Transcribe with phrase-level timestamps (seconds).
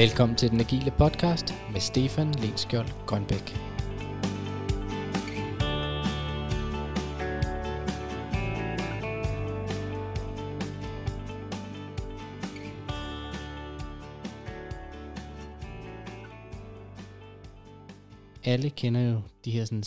[0.00, 3.56] Velkommen til den agile podcast med Stefan Lenskjold Grønbæk.
[18.44, 19.84] Alle kender jo de her sådan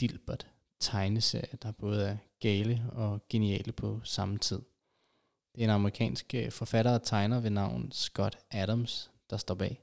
[0.00, 0.46] Dilbert
[0.80, 4.62] tegneserier, der både er gale og geniale på samme tid.
[5.54, 9.82] Det er en amerikansk øh, forfatter og tegner ved navn Scott Adams, der står bag.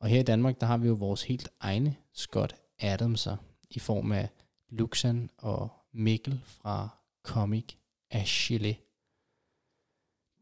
[0.00, 3.36] Og her i Danmark, der har vi jo vores helt egne Scott Adamser
[3.70, 4.28] i form af
[4.68, 6.88] Luxan og Mikkel fra
[7.22, 7.74] Comic
[8.10, 8.76] Achille.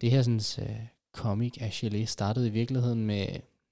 [0.00, 3.26] Det her sådan, uh, Comic Achille startede i virkeligheden med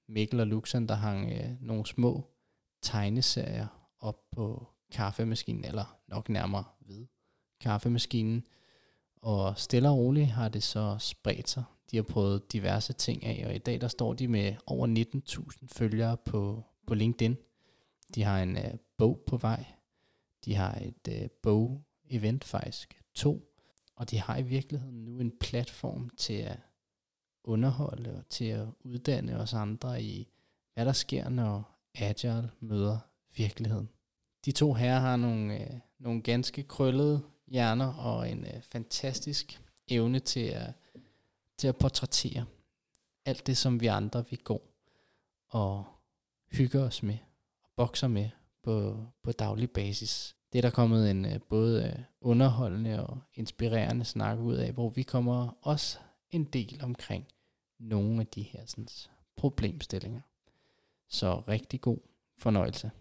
[0.07, 2.23] Mikkel og Luxan, der hang uh, nogle små
[2.81, 3.67] tegneserier
[3.99, 7.07] op på kaffemaskinen, eller nok nærmere ved
[7.59, 8.43] kaffemaskinen.
[9.21, 13.43] Og stille og roligt har det så spredt sig de har prøvet diverse ting af,
[13.47, 14.87] og i dag der står de med over
[15.51, 17.37] 19.000 følgere på, på LinkedIn.
[18.15, 19.65] De har en øh, bog på vej.
[20.45, 23.51] De har et øh, bog-event faktisk, to.
[23.95, 26.57] Og de har i virkeligheden nu en platform til at
[27.43, 30.27] underholde og til at uddanne os andre i,
[30.73, 32.97] hvad der sker, når Agile møder
[33.35, 33.89] virkeligheden.
[34.45, 40.19] De to herrer har nogle, øh, nogle ganske krøllede hjerner og en øh, fantastisk evne
[40.19, 40.73] til at
[41.57, 42.45] til at portrættere
[43.25, 44.61] alt det, som vi andre vi går
[45.49, 45.85] og
[46.51, 47.17] hygger os med
[47.63, 48.29] og bokser med
[48.63, 50.35] på, på daglig basis.
[50.53, 54.89] Det er der kommet en øh, både øh, underholdende og inspirerende snak ud af, hvor
[54.89, 55.97] vi kommer også
[56.29, 57.27] en del omkring
[57.79, 58.87] nogle af de her sådan,
[59.35, 60.21] problemstillinger.
[61.09, 61.97] Så rigtig god
[62.37, 62.91] fornøjelse.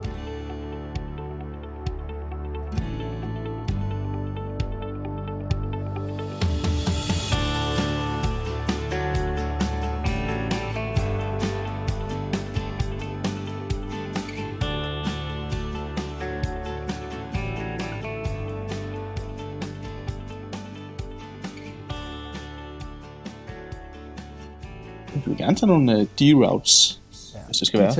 [25.64, 27.01] Tage nogle uh, D-routes,
[27.35, 27.39] ja.
[27.47, 27.95] hvis det skal være.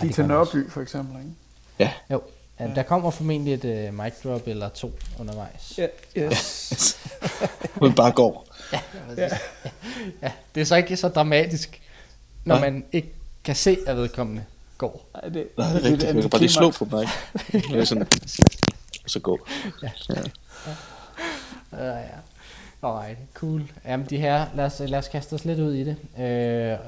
[0.00, 1.30] De til Nørreby for eksempel, ikke?
[1.78, 1.90] Ja.
[2.10, 2.22] Jo,
[2.60, 5.78] ja, der kommer formentlig et uh, mic drop eller to undervejs.
[5.78, 5.86] Ja,
[6.16, 6.98] yes.
[7.82, 7.88] ja.
[7.96, 8.46] bare går.
[8.72, 8.80] Ja,
[9.16, 9.28] ja.
[10.22, 11.82] ja, det er så ikke så dramatisk,
[12.44, 12.60] når ja.
[12.60, 13.12] man ikke
[13.44, 14.44] kan se, at vedkommende
[14.78, 15.08] går.
[15.14, 16.02] Nej, det, Nej, det er rigtigt.
[16.02, 17.08] Jeg kan bare lige slå på mig.
[17.86, 18.06] Sådan,
[19.04, 19.38] og så gå.
[19.82, 19.90] Ja.
[20.08, 20.20] ja.
[21.72, 21.98] ja.
[21.98, 22.04] ja.
[22.84, 23.62] Alright, cool.
[23.84, 25.96] Jamen de her, lad os, lad os kaste os lidt ud i det.
[26.18, 26.24] Øh,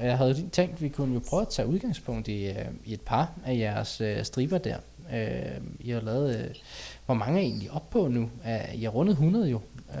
[0.01, 3.01] jeg havde tænkt, at vi kunne jo prøve at tage udgangspunkt i, øh, i et
[3.01, 4.77] par af jeres øh, striber der.
[5.13, 6.45] Øh, I har lavet, øh,
[7.05, 8.29] hvor mange er I egentlig op på nu?
[8.73, 9.59] I har rundet 100 jo.
[9.89, 9.99] Øh,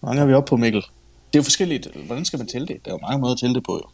[0.00, 0.80] hvor mange er vi op på, Mikkel?
[0.80, 1.96] Det er jo forskelligt.
[2.06, 2.84] Hvordan skal man tælle det?
[2.84, 3.88] Der er jo mange måder at tælle det på, jo.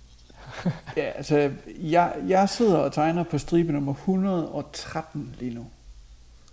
[0.96, 1.50] ja, altså,
[1.80, 5.66] jeg, jeg sidder og tegner på stribe nummer 113 lige nu.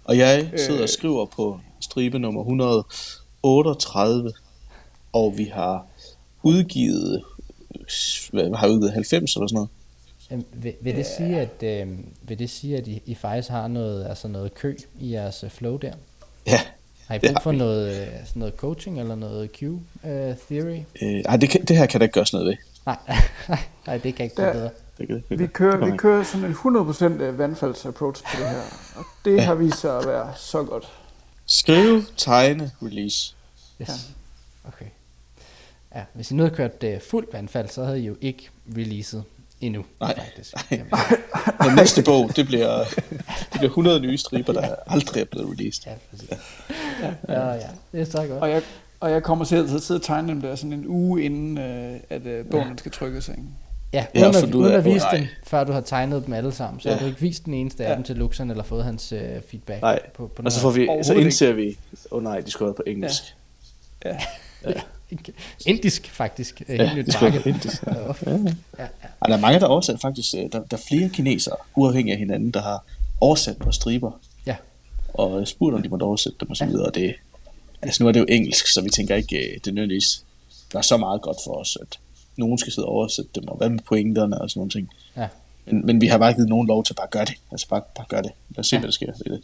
[0.03, 4.31] Og jeg sidder øh, og skriver på stribe nummer 138
[5.15, 5.87] og vi har
[6.43, 7.23] udgivet,
[8.31, 9.69] hvad, har udgivet 90 eller sådan noget.
[10.31, 13.67] Øhm, vil, vil, det sige, at, øh, vil det sige, at I, I faktisk har
[13.67, 15.93] noget, altså noget kø i jeres øh, flow der?
[16.47, 16.59] Ja.
[17.07, 20.79] Har I brug for noget, øh, sådan noget coaching eller noget Q-theory?
[21.01, 22.55] Uh, øh, nej, det, kan, det her kan der ikke gøres noget ved.
[22.85, 22.97] Nej,
[23.87, 24.69] nej det kan ikke gå bedre.
[24.97, 28.61] Det kan, det vi kører, vi kører sådan en 100% vandfalds-approach på det her,
[28.95, 29.41] og det ja.
[29.41, 30.87] har vist sig at være så godt.
[31.45, 33.35] Skrive, tegne, release.
[33.81, 33.89] Yes.
[33.89, 33.93] Ja.
[34.67, 34.85] Okay.
[35.95, 39.23] Ja, hvis I nu havde kørt uh, fuldt vandfald, så havde I jo ikke releaset
[39.61, 39.85] endnu.
[39.99, 40.53] Nej, faktisk.
[40.69, 41.67] nej.
[41.67, 42.83] Den næste bog, det bliver,
[43.39, 45.83] det bliver 100 nye striber, der aldrig er blevet released.
[45.85, 46.29] Ja, præcis.
[47.01, 48.41] Ja, ja, ja, det er så godt.
[48.41, 48.61] Og jeg,
[48.99, 51.57] og jeg kommer selv til at sidde og tegne dem der sådan en uge inden,
[51.57, 52.77] uh, at uh, bogen ja.
[52.77, 53.29] skal trykkes.
[53.29, 53.41] Ikke?
[53.93, 56.79] Ja, uden, ja, at, uden at vise dem, før du har tegnet dem alle sammen.
[56.79, 56.95] Så ja.
[56.95, 57.89] har du ikke vist den eneste ja.
[57.89, 59.19] af dem til Luxan, eller fået hans uh,
[59.49, 59.81] feedback.
[59.81, 61.77] Nej, på, på og så, får vi, så indser vi,
[62.11, 63.23] åh oh, nej, de skulle på engelsk.
[64.05, 64.09] Ja.
[64.09, 64.17] ja.
[64.69, 64.81] ja.
[65.65, 66.61] Indisk faktisk.
[66.67, 67.21] Ja, det er indisk.
[67.21, 67.25] Ja.
[67.25, 68.37] Ja, ja.
[68.79, 69.27] Ja, ja.
[69.27, 70.33] der er mange, der oversat faktisk.
[70.33, 72.85] Øh, der, der er flere kinesere, uafhængig af hinanden, der har
[73.21, 74.11] oversat på striber.
[74.45, 74.55] Ja.
[75.13, 76.91] Og spurgt, om de måtte oversætte dem og så videre.
[76.93, 77.15] Det,
[77.81, 80.25] altså nu er det jo engelsk, så vi tænker ikke, øh, det nødvendigvis
[80.71, 81.99] der er så meget godt for os, at
[82.37, 84.89] nogen skal sidde og oversætte dem, og hvad med pointerne og sådan nogle ting.
[85.17, 85.27] Ja.
[85.65, 87.35] Men, men vi har bare ikke givet nogen lov til at bare gøre det.
[87.51, 88.31] Altså bare, bare gøre det.
[88.49, 88.79] Lad os se, ja.
[88.79, 89.43] hvad der sker det.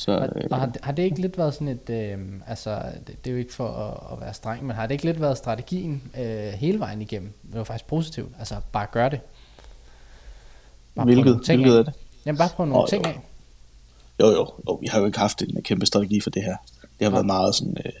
[0.00, 3.24] Så, og, øh, og har, har det ikke lidt været sådan et, øh, altså det,
[3.24, 5.38] det er jo ikke for at, at være streng, men har det ikke lidt været
[5.38, 7.32] strategien øh, hele vejen igennem?
[7.48, 9.20] Det var faktisk positivt, altså bare gør det.
[10.94, 11.94] Bare hvilket, ting hvilket er det?
[12.26, 13.10] Jamen bare prøv nogle oh, ting jo.
[13.10, 13.20] af.
[14.20, 16.56] Jo, jo, jo, vi har jo ikke haft en kæmpe strategi for det her.
[16.80, 17.10] Det har ja.
[17.10, 17.92] været meget sådan, øh,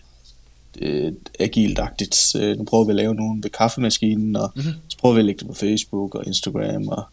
[0.80, 2.36] øh, agilt-agtigt.
[2.40, 4.72] Øh, nu prøver vi at lave nogle ved kaffemaskinen, og mm-hmm.
[4.88, 7.04] så prøver vi at lægge det på Facebook og Instagram, og,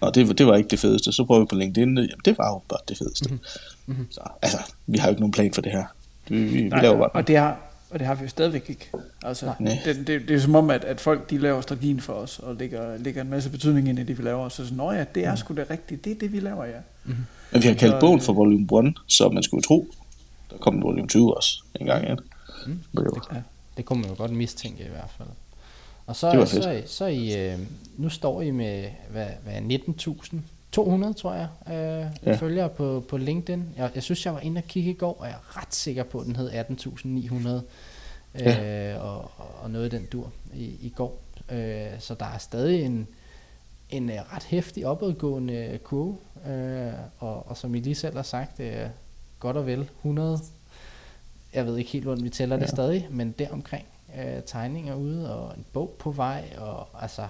[0.00, 1.12] og det, det var ikke det fedeste.
[1.12, 3.30] Så prøver vi på LinkedIn, jamen det var jo bare det fedeste.
[3.86, 4.06] Mm-hmm.
[4.10, 5.84] Så altså, vi har jo ikke nogen plan for det her.
[6.28, 7.58] Vi, vi, vi Nej, laver bare og det har,
[7.90, 8.90] og det har vi jo stadigvæk ikke.
[9.22, 9.78] Altså, Nej.
[9.84, 12.54] det, det, det, er som om, at, at folk de laver strategien for os, og
[12.54, 14.48] lægger, lægger en masse betydning ind i det, vi laver.
[14.48, 16.78] Så sådan, ja, det er sgu da rigtigt, det er det, vi laver, ja.
[17.04, 17.16] Mhm.
[17.52, 19.88] Men vi har kaldt bogen for volume 1, så man skulle tro,
[20.50, 22.18] der kom en volume 20 også en gang igen.
[22.66, 22.78] Mm.
[22.96, 23.36] Det Ja.
[23.76, 25.28] Det kunne man jo godt mistænke i hvert fald.
[26.06, 26.88] Og så, Det var så, fedt.
[26.90, 27.58] så, så I, øh,
[27.96, 32.36] nu står I med hvad, hvad 19.200, tror jeg, øh, Ja.
[32.36, 33.64] følgere på, på LinkedIn.
[33.76, 36.02] Jeg, jeg synes, jeg var inde og kigge i går, og jeg er ret sikker
[36.02, 37.62] på, at den hed 18.900 øh,
[38.40, 38.96] Ja.
[38.98, 39.30] og,
[39.62, 41.20] og noget i den dur i, i går.
[41.52, 43.06] Øh, så der er stadig en,
[43.90, 46.16] en øh, ret hæftig opadgående kurve,
[46.48, 48.88] øh, og, og som I lige selv har sagt, er
[49.38, 50.38] godt og vel 100
[51.54, 52.60] jeg ved ikke helt, hvordan vi tæller ja.
[52.62, 53.86] det stadig, men deromkring
[54.18, 57.28] øh, tegninger ude, og en bog på vej, og altså,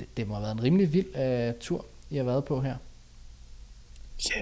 [0.00, 2.76] det, det må have været en rimelig vild øh, tur, I har været på her.
[4.34, 4.40] Ja,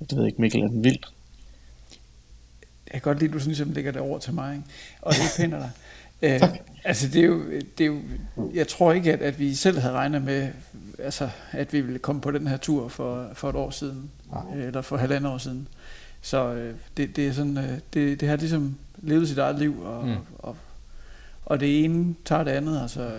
[0.00, 0.98] det ved jeg ikke, Mikkel er den vild.
[2.86, 4.66] Jeg kan godt lide, at du sådan ligesom lægger det over til mig, ikke?
[5.02, 5.70] og det er af dig.
[6.22, 6.40] Øh,
[6.84, 8.00] altså det er, jo, det er jo,
[8.54, 10.48] jeg tror ikke, at, at vi selv havde regnet med,
[10.98, 14.42] altså, at vi ville komme på den her tur for, for et år siden, Nej.
[14.54, 15.68] eller for halvandet år siden.
[16.22, 19.82] Så øh, det, det er sådan, øh, det, det har ligesom levet sit eget liv,
[19.82, 20.10] og, Mm.
[20.10, 20.16] mm.
[20.38, 20.56] og,
[21.48, 22.82] og det ene tager det andet.
[22.82, 23.10] Altså,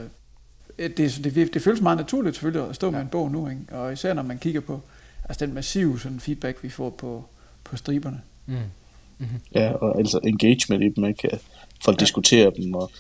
[0.78, 2.92] øh, det, det, det, det føles meget naturligt selvfølgelig at stå ja.
[2.92, 3.62] med en bog nu, ikke?
[3.72, 4.81] og især når man kigger på
[5.30, 7.26] altså den massive sådan feedback, vi får på,
[7.64, 8.22] på striberne.
[8.46, 8.56] Mm.
[9.18, 9.40] Mm-hmm.
[9.56, 11.34] Ja, og altså engagement i dem, ikke?
[11.34, 11.42] At
[11.84, 12.06] Folk ja.
[12.06, 12.92] diskuterer dem, og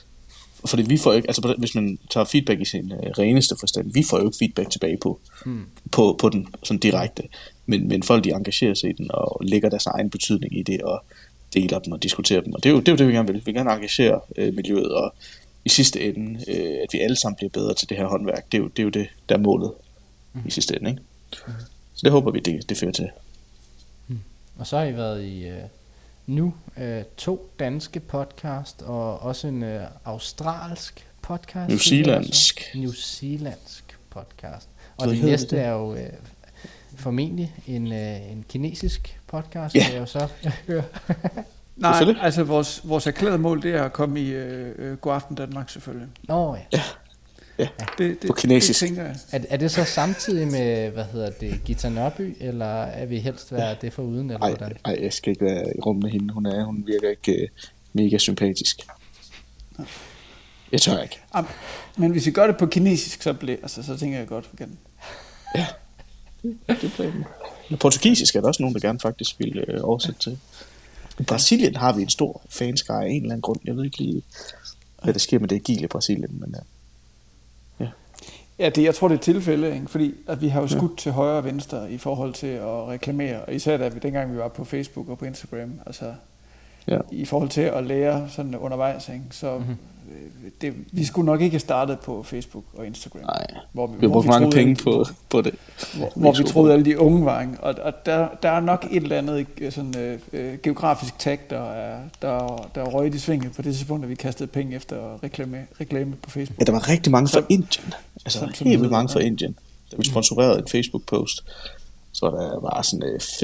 [0.65, 4.03] fordi vi får ikke, altså hvis man tager feedback i sin uh, reneste forstand, vi
[4.09, 5.63] får jo ikke feedback tilbage på, Mm.
[5.91, 7.23] på, på den sådan direkte,
[7.65, 10.81] men, men folk de engagerer sig i den, og lægger deres egen betydning i det,
[10.81, 11.03] og
[11.53, 13.27] deler dem og diskuterer dem, og det er jo det, er jo det vi gerne
[13.27, 13.35] vil.
[13.35, 15.13] Vi vil gerne engagere øh, miljøet, og
[15.65, 18.57] i sidste ende, øh, at vi alle sammen bliver bedre til det her håndværk, det
[18.57, 19.71] er jo det, er jo det der er målet
[20.45, 21.01] i sidste ende, ikke?
[21.93, 23.09] Så det håber vi, det, det fører til.
[24.59, 25.63] Og så har I været i øh,
[26.27, 31.69] nu øh, to danske podcast, og også en øh, australsk podcast.
[31.69, 32.61] New Zealandsk.
[32.75, 34.69] New Zealandsk podcast.
[34.97, 35.65] Og det næste det?
[35.65, 36.09] er jo øh,
[36.99, 39.83] formentlig en, øh, en kinesisk podcast, Ja.
[39.83, 40.27] kan jeg jo så
[40.67, 40.83] høre.
[41.75, 45.35] Nej, altså vores, vores erklærede mål, det er at komme i øh, øh, God Aften
[45.35, 46.07] Danmark selvfølgelig.
[46.27, 46.81] Nå ja.
[47.97, 48.79] Det, det, På kinesisk.
[48.81, 49.15] Det tænker jeg.
[49.31, 53.51] Er, er det så samtidig med, hvad hedder det, Gita Nørby, eller er vi helst
[53.51, 56.33] være det for uden, eller Ej, ej, jeg skal ikke være i rum med hende.
[56.33, 58.79] Hun, er, hun virker ikke uh, mega sympatisk.
[60.71, 61.19] Jeg tør ikke.
[61.33, 61.47] Am,
[61.97, 64.77] men hvis vi gør det på kinesisk, så, bliver, altså, så tænker jeg godt igen.
[66.43, 67.25] Det planen.
[67.79, 70.39] Portugisisk er der også nogen, der gerne faktisk vil uh, oversætte til.
[71.19, 73.59] I Brasilien har vi en stor fanskare af en eller anden grund.
[73.65, 74.23] Jeg ved ikke lige,
[75.03, 76.61] hvad der sker med det agile i Brasilien, men uh,
[78.59, 79.87] Ja, det, jeg tror, det er tilfælde, ikke?
[79.87, 83.41] fordi at vi har jo skudt til højre og venstre i forhold til at reklamere,
[83.41, 86.13] og især da vi, dengang vi var på Facebook og på Instagram, altså
[86.89, 86.97] ja.
[87.11, 89.21] i forhold til at lære sådan undervejs, ikke?
[89.31, 89.59] så Mhm.
[89.59, 89.77] mm-hmm.
[90.61, 93.21] det, vi skulle nok ikke have startet på Facebook og Instagram.
[93.21, 95.53] Nej, hvor vi har brugt mange troede, penge på, på det.
[95.97, 97.41] hvor, hvor vi troede alle de unge var.
[97.41, 97.53] Ikke?
[97.59, 101.39] Og, og der, der er nok et eller andet øh, sådan, øh, øh, geografisk tag,
[101.49, 105.23] der, er, der, der røg i svinget på det tidspunkt, at vi kastede penge efter
[105.23, 106.59] reklame, reklame på Facebook.
[106.59, 107.93] Ja, der var rigtig mange fra Indien.
[108.25, 109.25] Altså som- som helt vildt mange fra ja.
[109.25, 109.55] Indien.
[109.91, 111.43] Da vi sponsorerede en Facebook-post,
[112.11, 113.03] så var der bare sådan,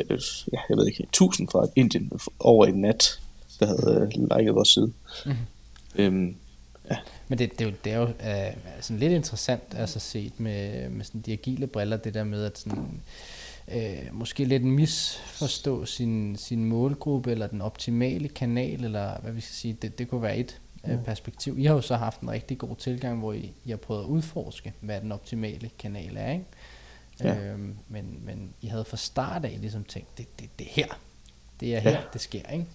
[0.10, 0.20] øh,
[0.54, 3.20] ja, jeg ved ikke, tusind fra Indien over en nat,
[3.60, 4.94] der havde øh, liket vores side.
[5.26, 5.36] Mhm.
[5.96, 6.36] Øhm,
[7.28, 10.90] Men det, det, er jo, det er jo øh, sådan lidt interessant altså set med,
[10.90, 13.02] med sådan de agile briller, det der med at sådan,
[13.72, 19.56] øh, måske lidt misforstå sin, sin målgruppe, eller den optimale kanal, eller hvad vi skal
[19.56, 21.60] sige, det, det kunne være et øh, perspektiv.
[21.60, 24.08] I har jo så haft en rigtig god tilgang, hvor I, I har prøvet at
[24.08, 26.46] udforske, hvad den optimale kanal er, ikke?
[27.24, 27.38] Ja.
[27.40, 31.00] Øhm, men, men I havde fra start af ligesom tænkt, det, det, det er her,
[31.60, 31.80] det er Ja.
[31.80, 32.66] her, det sker, ikke?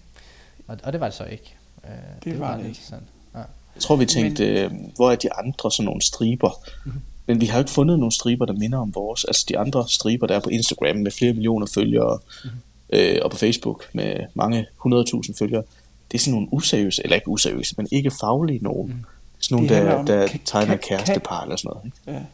[0.71, 1.55] Og, og det var det så ikke.
[1.85, 1.91] Øh,
[2.23, 2.67] det, var ret det ikke.
[2.69, 3.03] interessant.
[3.35, 3.39] Ja.
[3.75, 6.51] jeg tror, vi tænkte, øh, hvor er de andre sådan nogle striber?
[6.85, 7.01] Mhm.
[7.25, 9.23] Men vi har jo ikke fundet nogle striber, der minder om vores.
[9.25, 12.51] Altså de andre striber, der er på Instagram med flere millioner følgere, Mhm.
[12.89, 15.63] øh, og på Facebook med mange 100.000 følgere.
[16.11, 18.87] Det er sådan nogle useriøse, eller ikke useriøse, men ikke faglige nogen.
[18.89, 19.05] Mhm.
[19.39, 21.85] Sådan nogle, Det der, om der ka- tegner ka- kærestepar eller sådan noget.
[21.85, 22.11] Ikke?
[22.19, 22.25] Ja.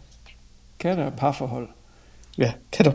[0.80, 1.68] Katte og parforhold.
[2.38, 2.92] Ja, kan der.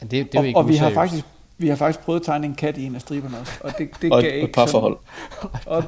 [0.00, 1.24] Men det, det er jo Og, ikke og vi har faktisk
[1.60, 3.90] vi har faktisk prøvet at tegne en kat i en af striberne også, og det,
[4.02, 4.98] det Og gav et, ikke et parforhold.
[5.40, 5.84] Sådan, og,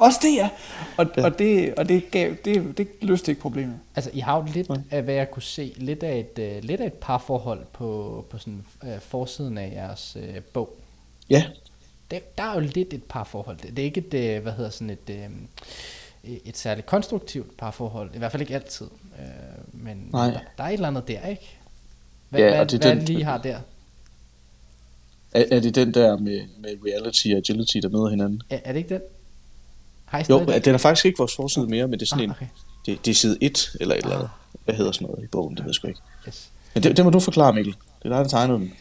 [0.00, 0.50] også det, ja.
[0.96, 1.24] Og, Ja.
[1.24, 3.78] og, det, og det, gav, det, det løste ikke problemet.
[3.96, 6.80] Altså, I har jo lidt af, hvad jeg kunne se, lidt af et, uh, lidt
[6.80, 10.76] af et parforhold på, på sådan uh, forsiden af jeres uh, bog.
[11.30, 11.44] Ja,
[12.10, 13.56] det, der er jo lidt et par forhold.
[13.56, 15.28] Det, det er ikke et, øh, hvad hedder sådan et, øh,
[16.44, 18.10] et særligt konstruktivt parforhold.
[18.14, 18.86] I hvert fald ikke altid.
[19.18, 19.24] Øh,
[19.84, 20.26] men Nej.
[20.26, 21.56] der, der er et eller andet der, ikke?
[22.28, 23.58] Hvad, Ja, hvad, og det er hvad den, lige har der?
[25.34, 28.42] Er, er det den der med, med reality og agility, der møder hinanden?
[28.50, 29.00] Er, er det ikke den?
[30.04, 30.62] Har I Jo, stadig den?
[30.64, 32.46] den er faktisk ikke vores forside mere, men det er sådan Ah, en, okay.
[32.86, 34.30] det, det er side 1 eller et eller andet.
[34.64, 36.00] Hvad hedder sådan noget i bogen, det ved jeg sgu ikke.
[36.28, 36.50] Yes.
[36.74, 37.72] Men det, det må du forklare, Mikkel.
[38.02, 38.72] Det er dig, der tegnede den.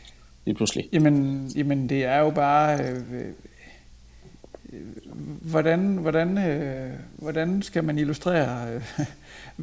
[0.45, 0.89] Lige pludselig.
[0.93, 3.25] Jamen, jamen det er jo bare, øh, øh,
[5.41, 8.81] hvordan, hvordan, øh, hvordan skal man illustrere, øh,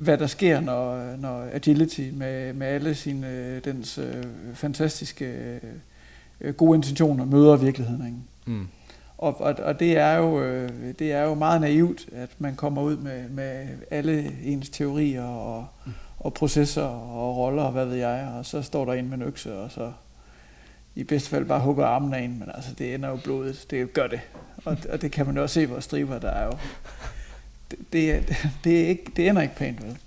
[0.04, 5.61] hvad der sker, når, når agility med, med alle sine, øh, dens øh, fantastiske øh,
[6.57, 8.07] gode intentioner møder virkeligheden.
[8.07, 8.59] Ikke?
[8.59, 8.68] Mm.
[9.18, 12.83] Og, og, og det, er jo, øh, det er jo meget naivt, at man kommer
[12.83, 15.66] ud med, med alle ens teorier og,
[16.18, 19.23] og processer og roller og hvad ved jeg, og så står der en med en
[19.23, 19.92] økse, og så
[20.95, 23.92] i bedste fald bare hugger armen af en, men altså det ender jo blodet, det
[23.92, 24.21] gør det.
[24.64, 26.52] Og, og det kan man jo også se på striber, der er jo,
[27.71, 28.21] det, det, er,
[28.64, 29.99] det, er ikke, det ender ikke pænt, vel?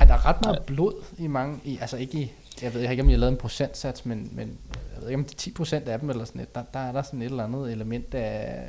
[0.00, 3.08] Er der ret meget blod i mange, i, altså ikke i, jeg ved ikke, om
[3.08, 4.58] jeg har lavet en procentsats, men, men
[4.94, 6.92] jeg ved ikke, om de 10 procent af dem, eller sådan et, der, der er
[6.92, 8.64] der sådan et eller andet element af,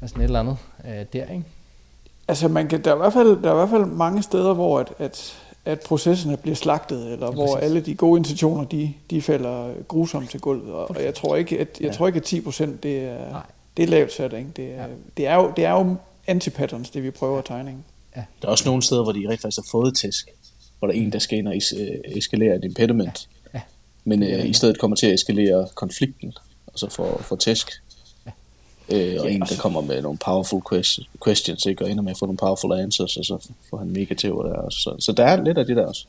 [0.00, 0.56] af sådan et eller andet
[0.88, 1.44] øh, der, ikke?
[2.28, 4.54] Altså man kan, der, er i hvert fald, der er i hvert fald mange steder,
[4.54, 7.64] hvor at, at, at processerne bliver slagtet, eller Ja, hvor præcis.
[7.64, 10.72] alle de gode intentioner, de, de falder grusomt til gulvet.
[10.74, 11.92] Og, og jeg tror ikke, at, jeg Ja.
[11.92, 13.42] tror ikke, at 10 procent, det er, Nej.
[13.76, 14.32] det er lavt sat.
[14.32, 14.50] Ikke?
[14.56, 14.86] Det, er, Ja.
[15.16, 15.96] det, er jo, det er jo
[16.26, 17.70] anti-patterns, det vi prøver at tegne.
[17.70, 17.82] Ikke?
[18.42, 20.28] Der er også nogle steder, hvor de rent faktisk har fået tæsk.
[20.80, 23.28] Hvor der er en, der skal ind og es- øh, eskalere et impediment.
[23.54, 23.58] Ja.
[23.58, 23.62] Ja.
[24.04, 24.56] Men øh, i det.
[24.56, 26.32] stedet kommer til at eskalere konflikten.
[26.66, 27.70] Og så få, få tæsk.
[28.26, 28.30] Ja.
[28.96, 31.84] Øh, og Ja, en, og der kommer med nogle powerful quest- questions, ikke?
[31.84, 34.34] og ender med at få nogle powerful answers, og så får han mega til der
[34.36, 34.78] også.
[34.80, 36.06] Så, så der er lidt af det der også.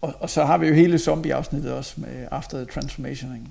[0.00, 3.34] Og, og så har vi jo hele zombie-afsnittet også med After the Transformation.
[3.34, 3.46] Ikke?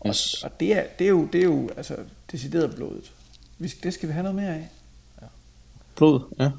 [0.00, 0.42] Og, Yes.
[0.42, 1.96] og det, er, det, er jo, det er jo altså,
[2.32, 3.10] decideret blodet.
[3.58, 4.68] Vi det skal vi have noget mere af.
[5.96, 6.50] Blod, ja.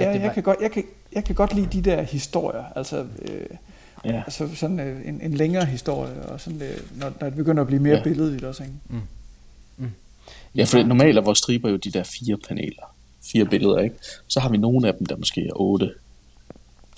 [0.00, 2.64] Ja, det jeg, kan godt, jeg, kan, jeg kan godt lide de der historier.
[2.76, 3.46] Altså, øh,
[4.04, 4.22] Ja.
[4.26, 7.66] altså sådan øh, en, en længere historie, og sådan, øh, når, når det begynder at
[7.66, 8.02] blive mere Ja.
[8.02, 8.62] billedligt også.
[8.62, 8.74] Ikke?
[10.54, 12.94] Ja, for normalt er vores striber jo de der fire paneler.
[13.32, 13.96] Fire billeder, ikke?
[14.26, 15.92] Så har vi nogle af dem, der måske er otte.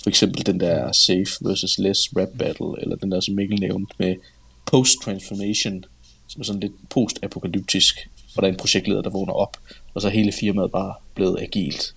[0.03, 3.95] For eksempel den der safe versus less rap battle, eller den der, som Mikkel nævnte,
[3.99, 4.17] med
[4.67, 5.85] post-transformation,
[6.29, 9.57] som er sådan lidt post-apokalyptisk, hvor der er en projektleder, der vågner op,
[9.95, 11.95] og så er hele firmaet bare blevet agilt.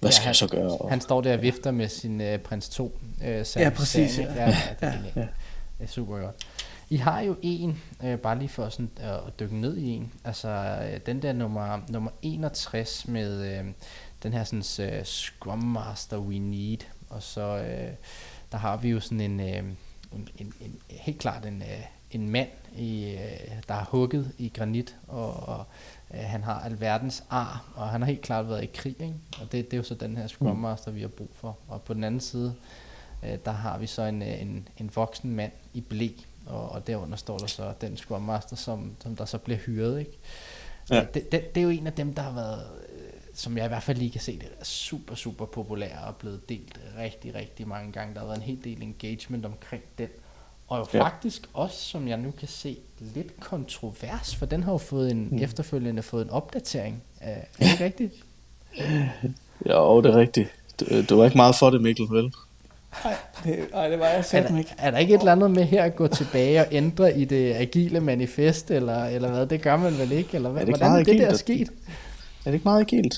[0.00, 0.70] Hvad Ja, skal han- jeg så gøre?
[0.78, 4.22] Og, Han står der og vifter med sin øh, prins 2 øh, Ja, præcis, Ja,
[4.24, 4.34] ja.
[4.34, 5.26] ja, ja, det, er Ja,
[5.80, 6.34] er super godt.
[6.90, 10.12] I har jo en, øh, bare lige for sådan, øh, at dykke ned i en,
[10.24, 10.48] altså
[10.92, 13.64] øh, den der nummer, nummer 61 med øh,
[14.22, 16.78] den her sådan, øh, Scrum Master We Need,
[17.10, 17.90] og så øh,
[18.52, 19.56] der har vi jo sådan en, øh,
[20.12, 24.52] en, en, en helt klart en, øh, en mand, i, øh, der er hugget i
[24.56, 25.64] granit, og, og
[26.14, 29.14] øh, han har alverdens ar, og han har helt klart været i krig, ikke?
[29.40, 31.58] og det, det er jo så den her Scrum Master, vi har brug for.
[31.68, 32.54] Og på den anden side,
[33.24, 36.08] øh, der har vi så en, øh, en, en voksen mand i blæ,
[36.46, 39.98] og, og derunder står der så den Scrum Master, som, som der så bliver hyret.
[39.98, 40.18] Ikke?
[40.90, 40.96] Ja.
[40.96, 41.04] Ja.
[41.14, 43.68] Det, det, det er jo en af dem, der har været, øh, som jeg i
[43.68, 47.68] hvert fald lige kan se, det er super, super populær og blevet delt rigtig, rigtig
[47.68, 48.14] mange gange.
[48.14, 50.08] Der har været en hel del engagement omkring den.
[50.68, 51.04] Og jo Ja.
[51.04, 52.76] faktisk også, som jeg nu kan se,
[53.14, 55.38] lidt kontrovers, for den har jo fået en mm.
[55.42, 57.02] efterfølgende fået en opdatering.
[57.20, 58.12] Er det ikke rigtigt?
[59.66, 60.48] jo, det er rigtigt.
[60.80, 62.32] Du, du var ikke meget for det, Mikkel, vel?
[63.04, 64.74] Nej, det, ej, det var jeg Er der, ikke.
[64.78, 67.54] er der ikke et eller andet med her at gå tilbage og ændre i det
[67.54, 69.46] agile manifest, eller, eller hvad?
[69.46, 70.30] Det gør man vel ikke?
[70.34, 70.62] Eller hvad?
[70.62, 71.68] Er det ikke Hvordan er det der agilt, at- sket?
[72.44, 73.14] Er det ikke meget agilt?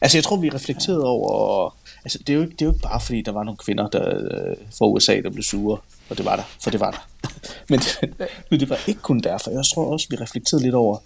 [0.00, 1.76] Altså, jeg tror, vi reflekterede over...
[2.04, 3.88] Altså, det er, jo ikke, det er jo ikke bare, fordi der var nogle kvinder
[3.88, 5.78] der, øh, fra USA, der blev sure.
[6.10, 7.28] Og det var der, for det var der.
[7.70, 7.80] men,
[8.50, 9.50] men det var ikke kun derfor.
[9.50, 10.98] Jeg tror også, vi reflekterede lidt over,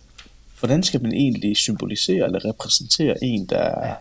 [0.59, 3.95] hvordan skal man egentlig symbolisere eller repræsentere en, der,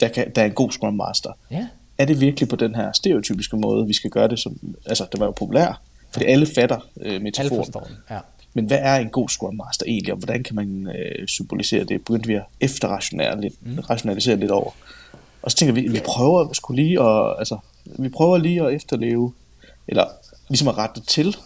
[0.00, 1.30] der, kan, der er en god Scrum Master?
[1.50, 1.66] Ja.
[1.98, 4.38] Er det virkelig på den her stereotypiske måde, vi skal gøre det?
[4.38, 5.76] Som, altså, det var jo populært,
[6.12, 7.64] fordi alle fatter øh, Alle metaforen.
[7.64, 7.96] forstår den.
[8.10, 8.18] Ja.
[8.54, 12.04] Men hvad er en god Scrum Master egentlig, og hvordan kan man øh, symbolisere det?
[12.04, 13.78] Begyndte vi at efterrationalisere lidt, mm.
[13.78, 14.70] rationalisere lidt over.
[15.44, 19.32] Og så tænker vi, vi prøver skulle lige at, altså, vi prøver lige at efterleve,
[19.88, 20.06] eller
[20.48, 21.36] ligesom at rette det til,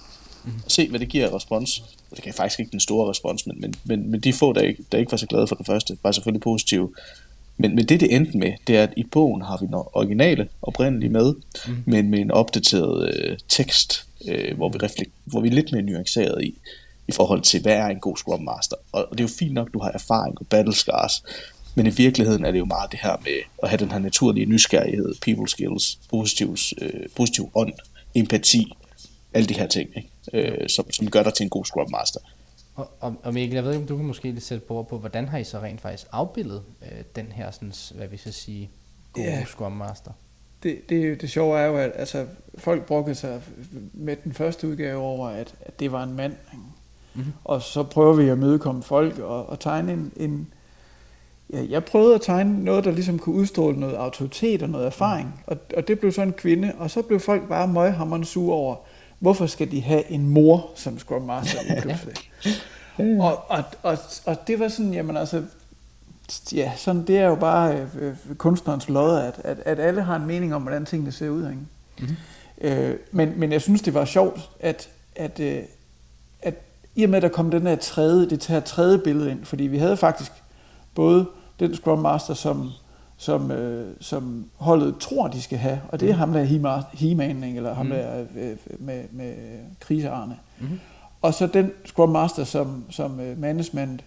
[0.65, 1.79] og se, hvad det giver af respons.
[2.11, 4.61] Og det kan faktisk ikke den store respons, men, men, men, men de få, der
[4.61, 6.95] ikke, der ikke var så glade for den første, var selvfølgelig positive.
[7.57, 10.49] Men, men det, det endte med, det er, at i bogen har vi den originale
[10.63, 11.35] oprindelige med,
[11.69, 11.83] mm.
[11.87, 15.83] men med en opdateret øh, tekst, øh, hvor, vi reflekt, hvor vi er lidt mere
[15.83, 16.55] nuanceret i,
[17.09, 18.77] i forhold til, hvad er en god Scrum Master.
[18.93, 21.23] Og det er jo fint nok, du har erfaring og battle scars,
[21.79, 23.33] men i virkeligheden er det jo meget det her med
[23.63, 27.73] at have den her naturlige nysgerrighed, people skills, positiv, øh, positiv ånd,
[28.15, 28.73] empati,
[29.35, 30.11] alle de her ting, ikke?
[30.33, 32.21] Øh, som, som gør dig til en god Scrum Master.
[32.75, 34.99] Og, og, og Mikkel, jeg ved ikke, om du kan måske lige sætte på, på,
[34.99, 38.71] hvordan har I så rent faktisk afbildet øh, den her, sådan, hvad vi skal sige,
[39.13, 39.47] gode yeah.
[39.47, 40.11] Scrum Master?
[40.63, 42.27] Det, det, det sjove er jo, at altså,
[42.59, 43.41] folk brugte sig
[43.93, 46.37] med den første udgave over, at, at det var en mand.
[46.53, 47.33] Mm-hmm.
[47.45, 50.49] Og så prøver vi at mødekomme folk og, og tegne en, en,
[51.53, 55.45] jeg prøvede at tegne noget, der ligesom kunne udstråle noget autoritet og noget erfaring.
[55.47, 58.77] Og, og det blev så en kvinde, og så blev folk bare møghammerende sure over,
[59.19, 62.15] hvorfor skal de have en mor som Scrum Master pludselig?
[63.21, 65.43] og, og, og, og det var sådan, jamen altså,
[66.53, 70.17] ja, sådan, det er jo bare øh, øh, kunstnerens lod, at, at, at alle har
[70.17, 71.43] en mening om, hvordan tingene ser ud.
[71.43, 71.59] Ikke?
[71.99, 72.17] Mm-hmm.
[72.61, 75.63] Øh, men, men jeg synes, det var sjovt, at, at, øh,
[76.43, 76.55] at
[76.95, 79.65] i og med, at der kom den her tredje, det her tredje billede ind, fordi
[79.65, 80.33] vi havde faktisk
[80.95, 81.27] både
[81.61, 82.71] den Scrum Master, som,
[83.17, 86.19] som, øh, som holdet tror, de skal have, og det er mm.
[86.19, 87.93] ham, der er He-Man, eller ham, mm.
[87.93, 89.35] der er øh, med, med
[89.81, 90.37] krisearne.
[90.61, 90.81] Mm.
[91.23, 94.05] Og så den Scrum Master, som, som øh, management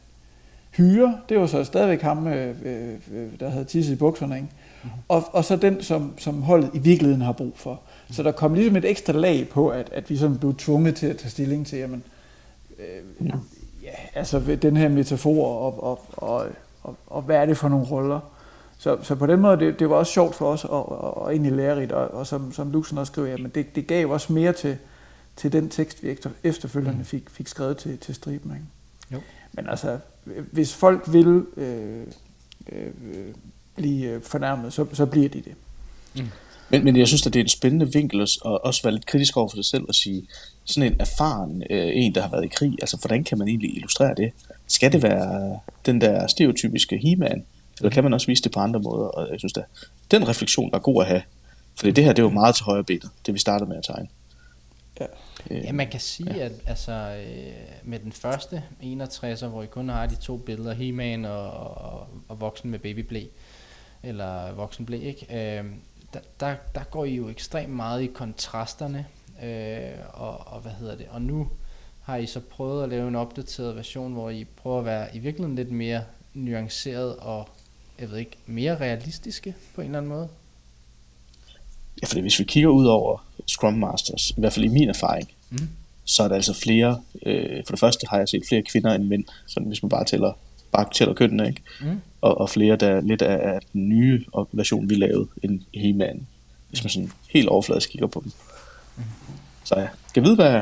[0.71, 4.47] hyre, det var så stadigvæk ham, øh, øh, der havde tisset i bukserne, ikke?
[4.83, 4.89] Mm.
[5.07, 7.73] Og, og så den, som, som holdet i virkeligheden har brug for.
[8.07, 8.13] Mm.
[8.13, 11.07] Så der kom ligesom et ekstra lag på, at, at vi sådan blev tvunget til
[11.07, 12.03] at tage stilling til, jamen,
[12.79, 13.33] øh, ja.
[13.83, 16.45] ja, altså den her metafor, og, og, og,
[16.83, 18.19] og, og hvad er det for nogle roller.
[18.77, 21.31] Så, så på den måde, det, det var også sjovt for os, og, og, og
[21.31, 24.53] egentlig lærerigt, og, og som, som Luxen også skrev, jamen det, det gav også mere
[24.53, 24.77] til,
[25.35, 27.05] til den tekst, vi efterfølgende mm.
[27.05, 28.51] fik, fik skrevet til, til striben.
[28.51, 28.65] Ikke?
[29.11, 29.19] Jo.
[29.53, 29.99] Men altså,
[30.51, 32.07] hvis folk vil øh,
[32.71, 32.87] øh,
[33.75, 35.53] blive fornærmet, så, så bliver de det.
[36.15, 36.27] Mm.
[36.69, 39.37] Men, men jeg synes, at det er en spændende vinkel at også være lidt kritisk
[39.37, 40.27] over for sig selv og sige,
[40.65, 43.75] sådan en erfaren øh, en, der har været i krig, altså hvordan kan man egentlig
[43.75, 44.31] illustrere det?
[44.71, 47.45] Skal det være den der stereotypiske he-man,
[47.79, 49.05] eller kan man også vise det på andre måder?
[49.05, 49.63] Og jeg synes, at
[50.11, 51.21] den refleksion er god at have,
[51.75, 53.83] fordi det her, det er jo meget til højre benet, det vi startede med at
[53.83, 54.07] tegne.
[54.99, 55.05] Ja.
[55.49, 56.45] Øh, ja, man kan sige, ja.
[56.45, 61.25] at altså, øh, med den første 61'er, hvor I kun har de to billeder, He-Man
[61.25, 63.23] og, og, og voksen med babyblæ,
[64.03, 65.25] eller voksen blæ, ikke?
[65.29, 65.65] Øh,
[66.13, 69.05] der, der, der går I jo ekstremt meget i kontrasterne,
[69.43, 71.47] øh, og, og hvad hedder det, og nu
[72.11, 75.19] har I så prøvet at lave en opdateret version, hvor I prøver at være i
[75.19, 77.49] virkeligheden lidt mere nuanceret og,
[77.99, 80.27] jeg ved ikke, mere realistiske på en eller anden måde?
[82.01, 85.29] Ja, fordi hvis vi kigger ud over Scrum Masters, i hvert fald i min erfaring,
[85.49, 85.69] mm.
[86.05, 89.03] så er der altså flere, øh, for det første har jeg set flere kvinder end
[89.03, 90.33] mænd, sådan hvis man bare tæller,
[90.71, 91.61] bare tæller kønnene, ikke?
[91.81, 92.01] Mm.
[92.21, 96.27] Og, og flere, der lidt af, af den nye version, vi lavede, end He-Man,
[96.69, 98.31] hvis man sådan helt overfladisk kigger på dem.
[98.97, 99.03] Mm.
[99.63, 100.61] Så ja, kan vide, hvad,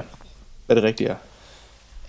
[0.65, 1.15] hvad det rigtige er.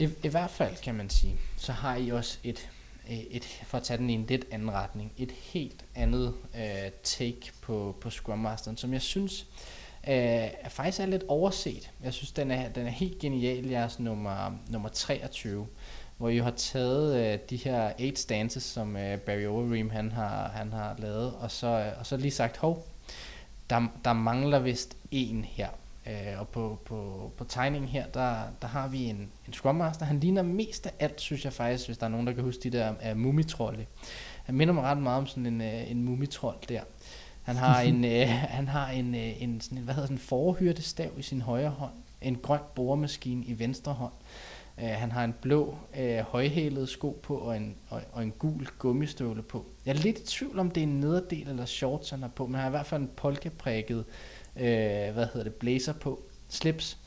[0.00, 2.70] I, I hvert fald kan man sige, så har I også et
[3.10, 6.90] øh, et, for at tage den i en lidt anden retning, et helt andet øh,
[7.02, 9.46] take på, på Scrum Masteren, som jeg synes
[10.08, 11.90] øh, faktisk er lidt overset.
[12.04, 15.66] Jeg synes, den er, den er helt genial, jeres nummer, nummer 23,
[16.16, 20.48] hvor I har taget øh, de her eight stances, som øh, Barry Overeem han har,
[20.48, 22.86] han har lavet, og så, øh, og så lige sagt, hov,
[23.70, 25.68] der, der mangler vist en her.
[26.06, 30.04] Øh, og på, på, på tegningen her, der, der har vi en, en Scrum Master.
[30.04, 32.62] Han ligner mest af alt, synes jeg faktisk, hvis der er nogen, der kan huske
[32.62, 33.86] de der uh, mumitrolde.
[34.44, 36.82] Han minder mig ret meget om sådan en, uh, en mumitrold der.
[37.42, 40.20] Han har en, uh, han har en, uh, en, sådan en hvad hedder sådan en
[40.20, 44.12] forhyrdestav i sin højre hånd, en grøn boremaskine i venstre hånd.
[44.76, 48.66] Uh, han har en blå uh, højhælet sko på og en, og, og en gul
[48.78, 49.66] gummistøvle på.
[49.86, 52.46] Jeg er lidt i tvivl om det er en nederdel eller shorts han har på,
[52.46, 54.04] men han har i hvert fald en polkaprikket
[54.56, 56.98] øh, hvad hedder det, blazer på, slips,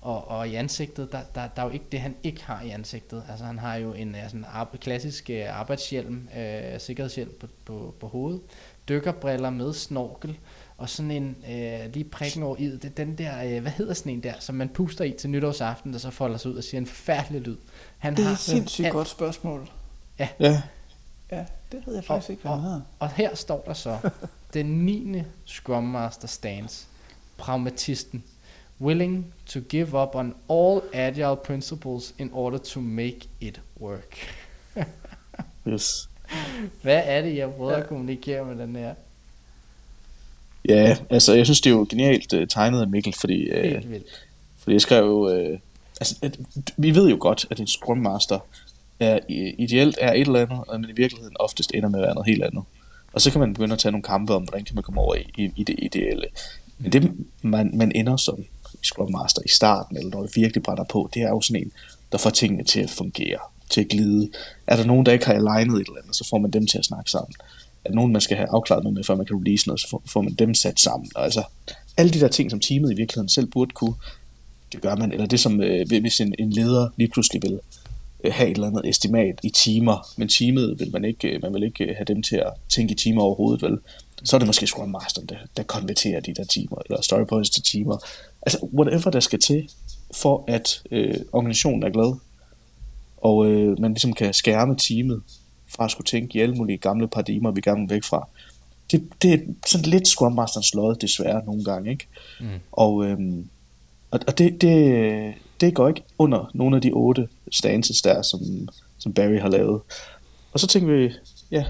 [0.00, 2.70] og, og i ansigtet, der, der, der er jo ikke det, han ikke har i
[2.70, 3.22] ansigtet.
[3.30, 8.08] Altså han har jo en sådan ar- klassisk øh, arbejdshjelm, øh, sikkerhedshjelm på, på, på
[8.08, 8.40] hovedet,
[8.88, 10.38] dykkerbriller med snorkel,
[10.76, 14.12] og sådan en øh, lige prikken over i det, den der, øh, hvad hedder sådan
[14.12, 16.80] en der, som man puster i til nytårsaften, der så folder sig ud og siger
[16.80, 17.56] en forfærdelig lyd.
[17.98, 18.92] Han det er har, et sindssygt alt.
[18.92, 19.70] godt spørgsmål.
[20.18, 20.28] Ja.
[20.40, 20.62] ja.
[21.30, 22.80] Ja, det ved jeg faktisk og, ikke, hvad og, hedder.
[22.98, 23.98] Og her står der så,
[24.54, 25.22] den 9.
[25.44, 26.86] Scrum Master stance,
[27.36, 28.22] pragmatisten,
[28.80, 34.16] willing to give up on all agile principles in order to make it work.
[35.68, 36.08] yes.
[36.82, 37.80] Hvad er det, jeg prøver ja.
[37.80, 38.94] at kommunikere med den her?
[40.68, 43.82] Ja, altså jeg synes, det er jo genialt uh, tegnet af Mikkel, fordi, uh,
[44.58, 45.58] fordi jeg skrev jo, uh,
[46.00, 46.38] altså at,
[46.76, 48.38] vi ved jo godt, at en Scrum Master
[49.00, 49.18] er,
[49.58, 52.44] ideelt er et eller andet, men i virkeligheden oftest ender med at være noget helt
[52.44, 52.64] andet.
[53.12, 55.14] Og så kan man begynde at tage nogle kampe om, hvordan kan man komme over
[55.14, 56.26] i, i, i det ideelle.
[56.78, 58.44] Men det, man, man ender som
[58.82, 61.72] Scrum Master i starten, eller når det virkelig brænder på, det er jo sådan en,
[62.12, 63.38] der får tingene til at fungere,
[63.70, 64.30] til at glide.
[64.66, 66.78] Er der nogen, der ikke har alignet et eller andet, så får man dem til
[66.78, 67.34] at snakke sammen.
[67.84, 70.00] Er der nogen, man skal have afklaret noget med, før man kan release noget, så
[70.06, 71.10] får, man dem sat sammen.
[71.14, 71.42] Og altså,
[71.96, 73.94] alle de der ting, som teamet i virkeligheden selv burde kunne,
[74.72, 75.12] det gør man.
[75.12, 77.60] Eller det som, øh, hvis en, en leder lige pludselig vil
[78.24, 81.62] have et eller andet estimat i timer, men teamet vil man ikke, øh, man vil
[81.62, 83.78] ikke have dem til at tænke i timer overhovedet, vel?
[84.24, 87.62] Så er det måske Scrum Master, der, der konverterer de der timer, eller storypoints til
[87.62, 87.98] timer.
[88.42, 89.70] Altså, whatever der skal til,
[90.14, 92.14] for at øh, organisationen er glad,
[93.16, 95.22] og øh, man ligesom kan skærme teamet
[95.68, 98.28] fra at skulle tænke i alle mulige gamle paradigmer, vi gerne vil væk fra.
[98.90, 102.06] Det, det er sådan lidt Scrum Masterens lod, desværre nogle gange, ikke?
[102.40, 102.46] Mm.
[102.72, 103.48] Og, øhm,
[104.10, 108.40] og, og det, det, det går ikke under nogle af de otte stances der, som,
[108.98, 109.80] som Barry har lavet.
[110.52, 111.12] Og så tænker vi,
[111.50, 111.64] ja,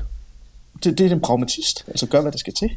[0.84, 1.84] det, det er den pragmatist.
[1.88, 2.70] Altså gør, hvad der skal til.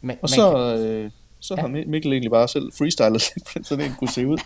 [0.00, 1.60] Men, og så, øh, så ja.
[1.60, 4.38] har Mikkel egentlig bare selv freestylet lidt, sådan en kunne se ud.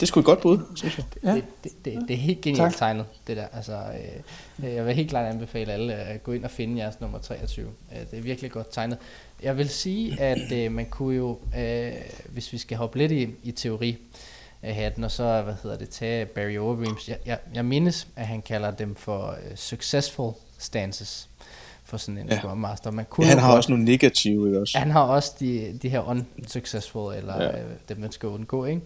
[0.00, 1.06] Det skulle godt bud, synes jeg.
[1.22, 1.34] Ja.
[1.34, 2.78] Det, det, det, det er helt genialt tak.
[2.78, 3.46] tegnet, det der.
[3.52, 3.80] Altså,
[4.62, 7.66] øh, jeg vil helt klart anbefale alle at gå ind og finde jeres nummer 23.
[7.66, 8.98] Øh, det er virkelig godt tegnet.
[9.42, 11.92] Jeg vil sige, at øh, man kunne jo, øh,
[12.28, 13.96] hvis vi skal hoppe lidt i, i teori, af
[14.72, 17.08] hatten, og så, hvad hedder det, tage Barry Overeems.
[17.08, 21.28] Jeg, jeg, jeg mindes, at han kalder dem for uh, successful stances
[21.84, 22.38] for sådan en ja.
[22.38, 22.90] Scrum Master.
[22.90, 24.78] Man kunne ja, han har godt, også nogle negative, ikke også?
[24.78, 27.60] Han har også de, de her unsuccessful, eller ja.
[27.60, 28.80] øh, dem man skal undgå, ikke?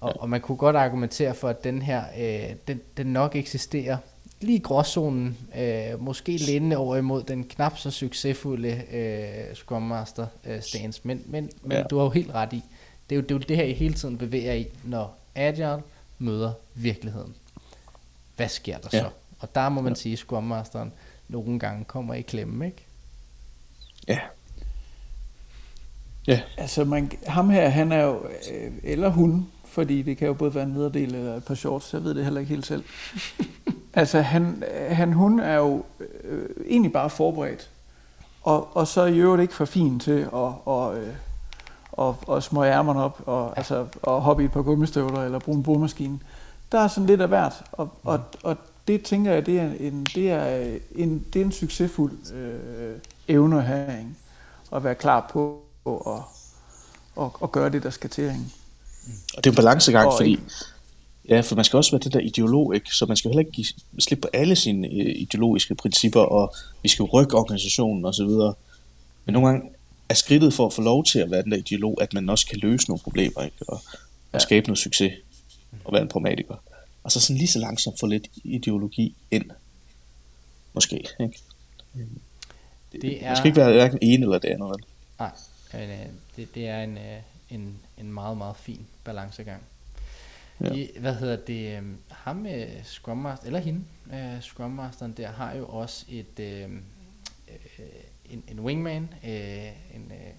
[0.00, 0.22] Og, ja.
[0.22, 3.96] og man kunne godt argumentere for, at den her, øh, den, den nok eksisterer
[4.40, 10.26] lige i gråzonen, øh, måske lindende over imod den knap så succesfulde øh, Scrum Master
[10.46, 11.82] øh, stance, men, men, men ja.
[11.82, 12.62] du har jo helt ret i,
[13.10, 15.82] det er, jo, det er jo det her, I hele tiden bevæger i, når Agile
[16.18, 17.34] møder virkeligheden.
[18.36, 19.00] Hvad sker der ja.
[19.00, 19.08] så?
[19.38, 19.94] Og der må man ja.
[19.94, 20.92] sige, at Scrum Masteren
[21.28, 22.84] nogle gange kommer i klemme, ikke?
[24.08, 24.18] Ja.
[26.26, 26.40] Ja.
[26.56, 30.54] Altså, man, ham her, han er jo, øh, eller hun, fordi det kan jo både
[30.54, 32.84] være en nederdel eller et par shorts, jeg ved det heller ikke helt selv.
[33.94, 35.84] altså, han, han, hun er jo
[36.24, 37.70] øh, egentlig bare forberedt,
[38.42, 41.14] og, og så i øvrigt ikke for fin til at, og, øh,
[41.92, 45.56] og, og små ærmerne op, og, altså, og hoppe i et par gummistøvler, eller bruge
[45.56, 46.18] en bordmaskine.
[46.72, 48.38] Der er sådan lidt af hvert, og, og, mm.
[48.42, 48.56] og
[48.88, 52.96] det tænker jeg, det er en, det er en, det er en succesfuld øh,
[53.28, 54.10] evne at have, ikke?
[54.72, 56.22] at være klar på at,
[57.24, 58.24] at, at gøre det, der skal til.
[58.24, 58.40] Ikke?
[59.36, 60.40] Og det er en balancegang, og fordi
[61.28, 62.94] Ja, for man skal også være det der ideolog, ikke?
[62.94, 63.66] så man skal heller ikke give
[63.98, 68.28] slip på alle sine øh, ideologiske principper, og vi skal rykke organisationen osv.
[69.24, 69.70] Men nogle gange
[70.10, 72.46] er skridtet for at få lov til at være den der ideolog, at man også
[72.46, 73.56] kan løse nogle problemer, ikke?
[73.68, 73.98] Og, ja.
[74.32, 75.12] og skabe noget succes,
[75.84, 76.56] og være en pragmatiker.
[77.02, 79.50] Og så sådan lige så langsomt få lidt ideologi ind.
[80.72, 81.38] Måske, ikke?
[82.92, 83.28] Det, det er...
[83.28, 84.68] Man skal ikke være hverken en eller det andet.
[84.68, 84.84] Vel?
[85.18, 85.32] Nej,
[85.74, 87.20] øh, det, det er en, øh,
[87.50, 89.62] en, en meget, meget fin balancegang.
[90.60, 90.72] Ja.
[90.72, 95.28] I, hvad hedder det, øh, ham med Scrum Master, eller hende, uh, Scrum Masteren der,
[95.28, 96.70] har jo også et, øh,
[97.48, 97.86] øh,
[98.30, 100.32] en, en wingman, øh, en, øh,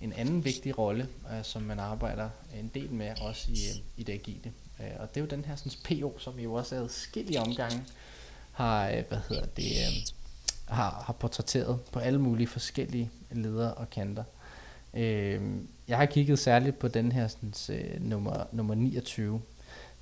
[0.00, 4.02] en anden vigtig rolle, øh, som man arbejder en del med, også i, øh, i
[4.02, 4.52] det agile.
[4.80, 7.40] Øh, og det er jo den her sådan, PO, som I jo også er adskillige
[7.40, 7.84] omgange
[8.52, 10.06] har, øh, hvad hedder det, øh,
[10.68, 14.24] har, har portrætteret på alle mulige forskellige ledere og kanter.
[14.94, 15.42] Øh,
[15.88, 19.40] jeg har kigget særligt på den her sådan, øh, nummer, nummer 29,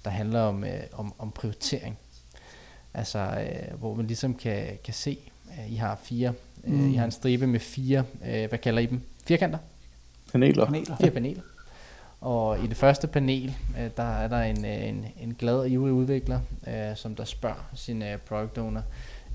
[0.04, 1.98] der handler om, øh, om, om prioritering.
[2.94, 5.18] Altså, øh, hvor man ligesom kan, kan se,
[5.50, 6.32] at I har fire
[6.66, 6.92] mm.
[6.92, 9.00] I har en stribe med fire, øh, hvad kalder I dem?
[9.24, 9.58] Firkanter?
[10.32, 10.64] Paneler.
[10.64, 10.96] paneler.
[10.96, 11.42] Fire paneler.
[12.20, 15.70] Og i det første panel, øh, der er der en, øh, en, en glad og
[15.70, 18.82] ivrig udvikler, øh, som der spørger sin øh, product owner,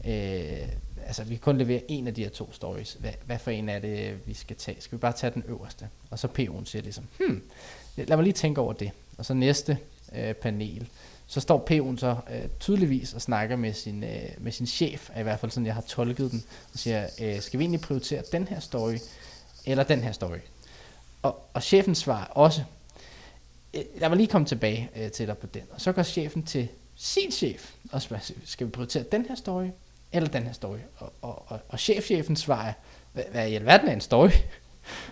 [0.05, 0.67] øh,
[1.05, 2.97] altså vi kan kun levere en af de her to stories.
[2.99, 4.81] Hvad, hvad for en er det, vi skal tage?
[4.81, 5.87] Skal vi bare tage den øverste?
[6.09, 7.41] Og så PO'en siger ligesom, hmm,
[7.97, 8.91] lad mig lige tænke over det.
[9.17, 9.77] Og så næste
[10.15, 10.87] øh, panel,
[11.31, 15.21] så står P'en så øh, tydeligvis og snakker med sin, øh, med sin chef, i
[15.21, 18.47] hvert fald sådan jeg har tolket den, og siger, øh, skal vi egentlig prioritere den
[18.47, 18.95] her story,
[19.65, 20.37] eller den her story?
[21.21, 22.63] Og, og chefen svarer også,
[23.73, 25.61] øh, lad mig lige komme tilbage øh, til dig på den.
[25.71, 29.67] Og så går chefen til sin chef og spørger, skal vi prioritere den her story,
[30.11, 30.79] eller den her story?
[30.97, 32.73] Og, og, og, og chefchefen svarer,
[33.13, 34.29] hvad, hvad i alverden er en story?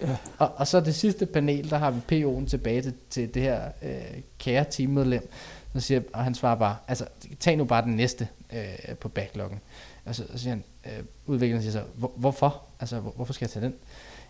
[0.02, 0.18] Ja.
[0.38, 3.72] og, og så det sidste panel, der har vi PO'en tilbage til, til det her
[3.82, 5.30] øh, kære teammedlem,
[5.74, 7.06] så siger, og han svarer bare, altså
[7.40, 9.60] tag nu bare den næste øh, på backloggen.
[10.06, 12.62] Og så, så siger han, øh, udvikleren siger så, Hvor, hvorfor?
[12.80, 13.76] Altså, hvor, hvorfor skal jeg tage den?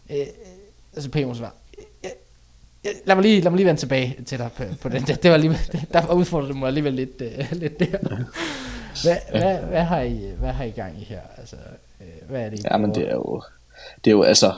[0.10, 0.28] Øh,
[0.94, 1.52] altså PMO svarer,
[2.04, 2.10] ja,
[2.86, 5.04] ja, lad, mig lige, lad mig lige vende tilbage til dig på, på den.
[5.04, 5.58] Det, det var lige,
[5.94, 7.98] der var udfordret mig alligevel lidt, øh, lidt der.
[9.04, 11.22] Hvad, hvad, hvad, har I, hvad har I gang i her?
[11.38, 11.56] Altså,
[12.02, 13.42] øh, hvad er det, I Ja, men det er jo,
[14.06, 14.54] det er jo altså,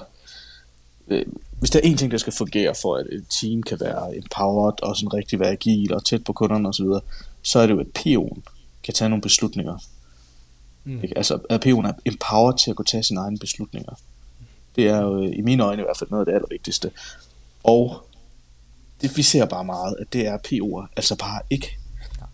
[1.12, 1.26] øh,
[1.60, 4.84] hvis der er en ting, der skal fungere for, at et team kan være empowered
[4.84, 7.00] og sådan rigtig være agil og tæt på kunderne osv., så,
[7.44, 8.42] så er det jo, at PO'en
[8.84, 9.78] kan tage nogle beslutninger.
[10.84, 11.04] Mm.
[11.04, 11.18] Ikke?
[11.18, 13.94] Altså, at PO'en er empowered til at kunne tage sine egne beslutninger.
[14.76, 16.92] Det er jo i mine øjne i hvert fald noget af det allervigtigste.
[17.64, 18.08] Og
[19.02, 21.78] det vi ser bare meget, at det er PO'er altså bare ikke.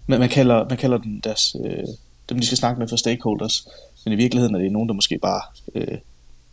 [0.07, 1.83] man, man, kalder, man kalder den deres, øh,
[2.29, 3.67] dem, de skal snakke med for stakeholders,
[4.05, 5.41] men i virkeligheden er det nogen, der måske bare
[5.75, 5.97] øh,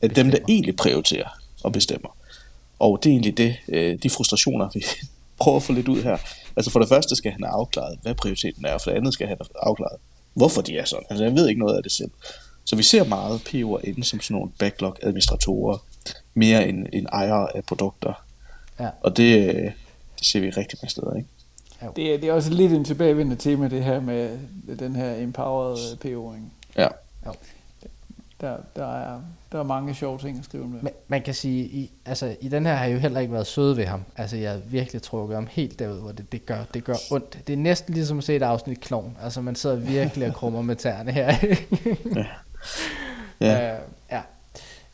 [0.00, 2.16] er dem, der egentlig prioriterer og bestemmer.
[2.78, 4.84] Og det er egentlig det, øh, de frustrationer, vi
[5.40, 6.16] prøver at få lidt ud her.
[6.56, 9.12] Altså for det første skal han have afklaret, hvad prioriteten er, og for det andet
[9.14, 9.98] skal han have afklaret,
[10.34, 11.04] hvorfor de er sådan.
[11.10, 12.10] Altså jeg ved ikke noget af det selv.
[12.64, 15.78] Så vi ser meget PO'er inde som sådan nogle backlog-administratorer,
[16.34, 18.24] mere end, end ejere af produkter.
[18.80, 18.88] Ja.
[19.00, 19.70] Og det, øh,
[20.18, 21.28] det ser vi rigtig mange steder, ikke?
[21.96, 24.38] Det er, det er også lidt en tilbagevendende tema, det her med
[24.78, 26.52] den her empowered PO'ing.
[26.76, 26.88] Ja.
[28.40, 29.20] Der, der, er,
[29.52, 30.82] der er mange sjove ting at skrive om det.
[30.82, 33.46] Man, man kan sige, i, altså, i den her har jeg jo heller ikke været
[33.46, 34.04] søde ved ham.
[34.16, 37.46] Altså, jeg har virkelig trukket ham helt derud, hvor det, det, gør, det gør ondt.
[37.46, 39.16] Det er næsten ligesom at se et afsnit klovn.
[39.22, 41.34] Altså, man sidder virkelig og krummer med tæerne her.
[42.14, 42.26] ja.
[43.40, 43.74] Ja.
[43.74, 44.22] Øh, ja.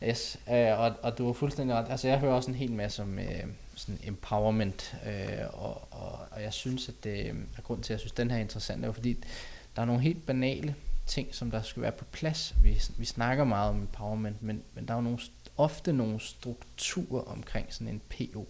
[0.09, 0.38] Yes.
[0.50, 1.87] Øh, og, og du har fuldstændig ret.
[1.90, 6.42] Altså, jeg hører også en hel masse om øh, sådan empowerment, øh, og, og, og
[6.42, 8.83] jeg synes, at det er grund til, at jeg synes, at den her er interessant,
[8.83, 9.16] er jo fordi,
[9.76, 10.74] der er nogle helt banale
[11.11, 12.55] ting, som der skal være på plads.
[12.62, 15.18] Vi, vi snakker meget om empowerment, men, men der er jo nogle,
[15.57, 18.49] ofte nogle strukturer omkring sådan en PO,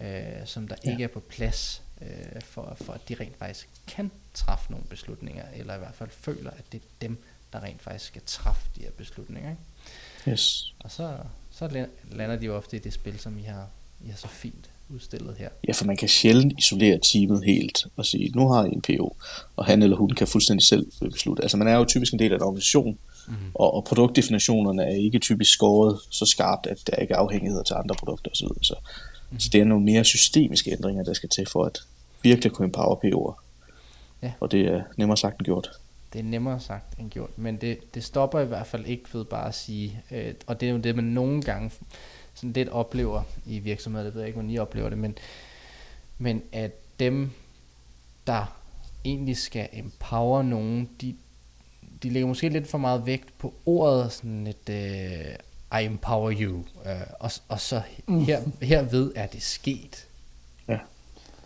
[0.00, 0.90] øh, som der ja.
[0.90, 5.44] ikke er på plads, øh, for, for at de rent faktisk kan træffe nogle beslutninger,
[5.54, 8.80] eller i hvert fald føler, at det er dem, der rent faktisk skal træffe de
[8.80, 9.50] her beslutninger.
[9.50, 10.30] Ikke?
[10.30, 10.74] Yes.
[10.78, 11.18] Og så,
[11.50, 13.68] så lander de jo ofte i det spil, som I har,
[14.04, 15.48] I har så fint udstillet her.
[15.68, 19.16] Ja, for man kan sjældent isolere teamet helt og sige, nu har I en PO,
[19.56, 21.42] og han eller hun kan fuldstændig selv beslutte.
[21.42, 22.98] Altså man er jo typisk en del af en organisation,
[23.28, 23.50] mm-hmm.
[23.54, 27.74] og, og produktdefinitionerne er ikke typisk skåret så skarpt, at der ikke er afhængighed til
[27.74, 28.48] andre produkter osv.
[28.62, 29.40] Så, mm-hmm.
[29.40, 31.78] så det er nogle mere systemiske ændringer, der skal til for at
[32.22, 33.42] virkelig kunne empower PO'er.
[34.22, 34.32] Ja.
[34.40, 35.70] Og det er nemmere sagt end gjort
[36.12, 39.24] det er nemmere sagt end gjort, men det, det stopper i hvert fald ikke ved
[39.24, 41.70] bare at sige, øh, og det er jo det, man nogle gange
[42.40, 45.18] sådan lidt oplever i virksomheder, det ved jeg ikke, hvordan I oplever det, men,
[46.18, 47.30] men at dem,
[48.26, 48.56] der
[49.04, 51.16] egentlig skal empower nogen, de,
[52.02, 56.58] de lægger måske lidt for meget vægt på ordet, sådan et, uh, I empower you,
[56.58, 58.24] uh, og, og så mm.
[58.24, 60.06] her, herved er det sket.
[60.68, 60.78] Ja.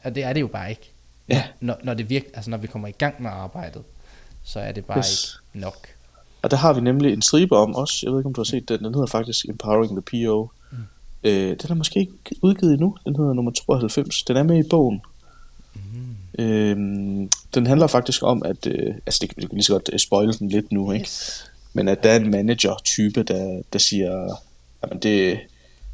[0.05, 0.91] Og det er det jo bare ikke.
[1.29, 1.45] Ja.
[1.61, 3.85] Når, når, det virke, altså når vi kommer i gang med arbejdet,
[4.43, 5.41] så er det bare yes.
[5.53, 5.94] ikke nok.
[6.45, 8.45] Og der har vi nemlig en stribe om også, jeg ved ikke om du har
[8.45, 10.51] set den, den hedder faktisk Empowering the PO.
[10.71, 10.79] Mm.
[11.25, 14.69] Øh, den er måske ikke udgivet endnu, den hedder nummer 92, den er med i
[14.69, 15.01] bogen.
[15.75, 16.45] Mm.
[16.45, 16.77] Øh,
[17.55, 20.33] den handler faktisk om, at, øh, altså det kan vi lige så godt uh, spoile
[20.33, 21.05] den lidt nu, ikke?
[21.05, 21.51] Yes.
[21.73, 24.37] Men at der er en manager-type, der, der siger,
[24.83, 25.39] jamen det,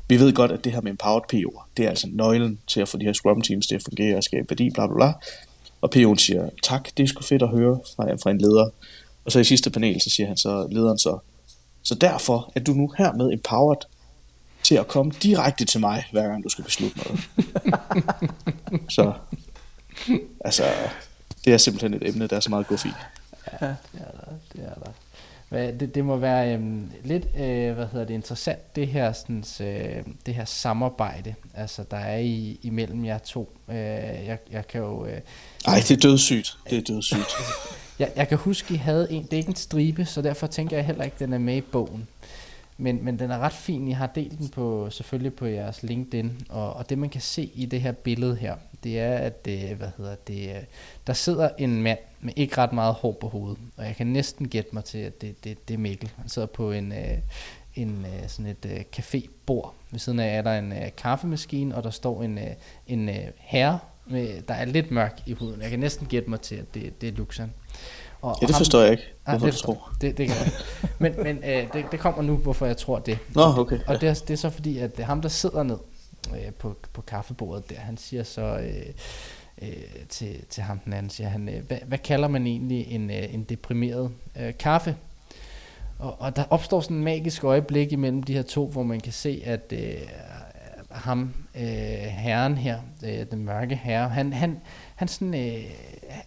[0.09, 2.89] vi ved godt, at det her med empowered PO, det er altså nøglen til at
[2.89, 5.13] få de her Scrum teams til at fungere og skabe værdi, bla bla bla.
[5.81, 8.71] Og PO'en siger, tak, det er sgu fedt at høre fra, fra en leder.
[9.25, 11.19] Og så i sidste panel, så siger han så, lederen så,
[11.83, 13.87] så derfor er du nu hermed empowered
[14.63, 17.21] til at komme direkte til mig, hver gang du skal beslutte noget.
[18.97, 19.13] så,
[20.45, 20.65] altså,
[21.45, 22.89] det er simpelthen et emne, der er så meget guf i.
[23.61, 24.33] Ja, det er der.
[24.53, 24.93] Det er der.
[25.51, 30.05] Det, det må være øhm, lidt øh, hvad hedder det, interessant, det her, sådan, øh,
[30.27, 33.59] det her samarbejde, altså, der er i, imellem jer to.
[33.69, 35.07] Øh, jeg, jeg kan jo...
[35.07, 35.21] Øh,
[35.67, 36.57] Ej, det er dødssygt.
[36.71, 37.27] Det er dødssygt.
[38.01, 40.77] jeg, jeg kan huske, I havde en, det er ikke en stribe, så derfor tænker
[40.77, 42.09] jeg heller ikke, den er med i bogen.
[42.79, 43.89] Men, men den er ret fin.
[43.89, 46.47] I har delt den på, selvfølgelig på jeres LinkedIn.
[46.49, 49.77] Og, og det man kan se i det her billede her, det er, at det,
[49.77, 50.63] hvad hedder det, øh,
[51.07, 53.59] der sidder en mand med ikke ret meget hår på hovedet.
[53.77, 56.11] Og jeg kan næsten gætte mig til, at det, det, det er Mikkel.
[56.17, 57.19] Han sidder på en, øh,
[57.75, 59.73] en sådan et cafébord.
[59.91, 62.39] Ved siden af er der en kaffemaskine, og der står en,
[62.87, 65.63] en herre, med, der er lidt mørk i huden.
[65.63, 67.53] Jeg kan næsten gætte mig til, at det, det er Luxan.
[68.23, 69.05] Og, ja, det forstår ham, jeg ikke.
[69.25, 69.93] Hvorfor ah, det, du tror?
[70.01, 70.53] Det, det kan jeg
[70.99, 73.19] Men, men øh, det, det kommer nu, hvorfor jeg tror det.
[73.35, 73.79] Nå, okay.
[73.87, 75.79] Og det, er, det er så fordi, at det er ham, der sidder ned
[76.35, 78.87] øh, på, på kaffebordet der, han siger så øh,
[79.63, 79.69] øh,
[80.09, 83.35] til, til ham den anden, siger han, øh, hvad, hvad kalder man egentlig en, øh,
[83.35, 84.11] en deprimeret
[84.41, 84.97] øh, kaffe?
[85.99, 89.13] Og, og der opstår sådan en magisk øjeblik imellem de her to, hvor man kan
[89.13, 89.95] se, at øh,
[90.91, 94.61] ham, øh, herren her, øh, den mørke herre, han, han,
[94.95, 95.65] han, sådan, øh,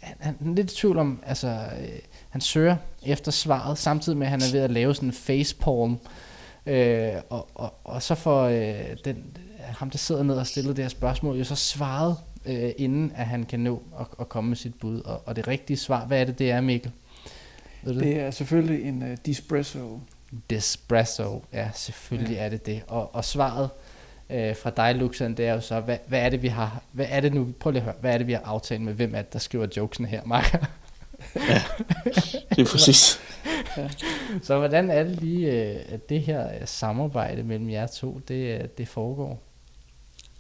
[0.02, 2.00] han, han er lidt i tvivl om, altså, øh,
[2.30, 5.98] han søger efter svaret, samtidig med, at han er ved at lave sådan en facepalm,
[6.66, 10.84] øh, og, og, og så får øh, den, ham, der sidder ned og stiller det
[10.84, 14.58] her spørgsmål, jo så svaret, øh, inden at han kan nå at, at komme med
[14.58, 15.02] sit bud.
[15.02, 16.92] Og, og det rigtige svar, hvad er det, det er, Mikkel?
[17.84, 18.04] Ved det?
[18.04, 20.00] det er selvfølgelig en uh, Dispresso.
[20.50, 22.46] Dispresso, ja, selvfølgelig ja.
[22.46, 22.82] er det det.
[22.88, 23.70] Og, og svaret
[24.34, 27.06] øh, fra dig, Luxan, det er jo så, hvad, hvad er det, vi har, hvad
[27.10, 29.16] er det nu, prøv lige at høre, hvad er det, vi har aftalt med, hvem
[29.16, 30.58] er det, der skriver jokesene her, Marker?
[31.36, 31.64] ja,
[32.50, 33.20] det er præcis.
[33.78, 33.90] ja.
[34.44, 38.88] Så hvordan er det lige, øh, at det her samarbejde mellem jer to, det, det
[38.88, 39.44] foregår?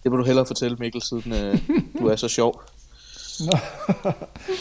[0.03, 1.59] Det må du hellere fortælle, Mikkel, siden øh,
[1.99, 2.61] du er så sjov.
[3.39, 3.57] Nå,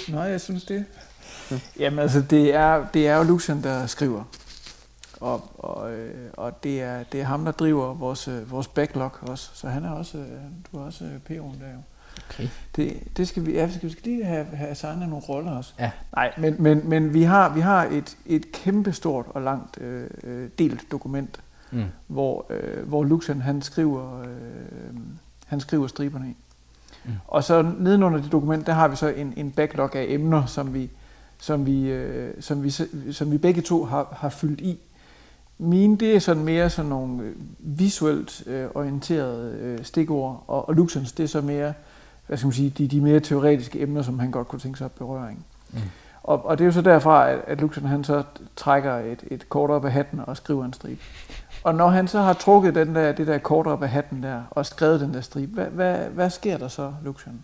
[0.16, 0.84] Nå jeg synes det.
[1.78, 4.24] Jamen altså, det er, det er jo Lucian, der skriver.
[5.22, 9.10] Og, og, øh, og det, er, det er ham, der driver vores, øh, vores backlog
[9.20, 9.50] også.
[9.54, 10.26] Så han er også, øh,
[10.72, 11.82] du er også P'en der jo.
[12.30, 12.48] Okay.
[12.76, 15.52] Det, det skal vi, ja, vi skal, vi skal lige have, have signet nogle roller
[15.52, 15.72] også.
[15.78, 15.90] Ja.
[16.14, 20.90] Nej, men, men, men vi har, vi har et, et kæmpestort og langt øh, delt
[20.90, 21.40] dokument,
[21.74, 21.84] Mm.
[22.06, 24.96] hvor, øh, hvor Luxan han skriver, øh,
[25.46, 26.36] han skriver striberne i.
[27.04, 27.12] Mm.
[27.26, 30.74] Og så nedenunder det dokument, der har vi så en, en backlog af emner, som
[30.74, 30.90] vi,
[31.38, 32.70] som vi, øh, som vi,
[33.12, 34.78] som vi begge to har, har fyldt i.
[35.58, 40.74] Mine, det er sådan mere sådan nogle øh, visuelt øh, orienterede øh, stikord, og, og
[40.74, 41.74] Luxans, det er så mere,
[42.26, 44.84] hvad skal man sige, de, de mere teoretiske emner, som han godt kunne tænke sig
[44.84, 45.30] at berøre.
[45.30, 45.42] Ikke?
[45.72, 45.80] Mm.
[46.22, 48.22] Og, og det er jo så derfra, at, at Luxan han så
[48.56, 51.00] trækker et, et kort op af hatten og skriver en stribe.
[51.64, 54.42] Og når han så har trukket den der, det der kort op af hatten der,
[54.50, 57.40] og skrevet den der stribe, hvad, hvad, hvad sker der så, Luxan?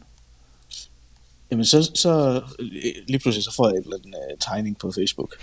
[1.51, 2.43] Jamen så, så
[3.09, 5.35] lige pludselig så får jeg en eller anden uh, øh, tegning på Facebook.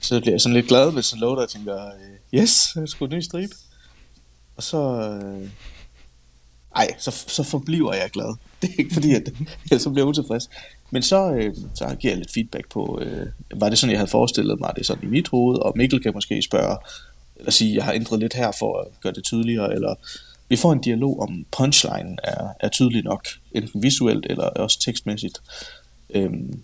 [0.00, 3.12] Så bliver jeg sådan lidt glad, hvis en loader og tænker, uh, yes, jeg skulle
[3.12, 3.54] en ny stribe.
[4.56, 5.48] Og så, uh,
[6.76, 8.36] ej, så, så forbliver jeg glad.
[8.62, 9.32] Det er ikke fordi, at
[9.70, 10.50] jeg så bliver utilfreds.
[10.90, 14.10] Men så, uh, så giver jeg lidt feedback på, uh, var det sådan, jeg havde
[14.10, 16.76] forestillet mig, det er sådan i mit hoved, og Mikkel kan måske spørge,
[17.36, 19.94] eller sige, jeg har ændret lidt her for at gøre det tydeligere, eller
[20.54, 25.40] vi får en dialog om punchline er, er tydelig nok, enten visuelt eller også tekstmæssigt.
[26.10, 26.62] Øhm,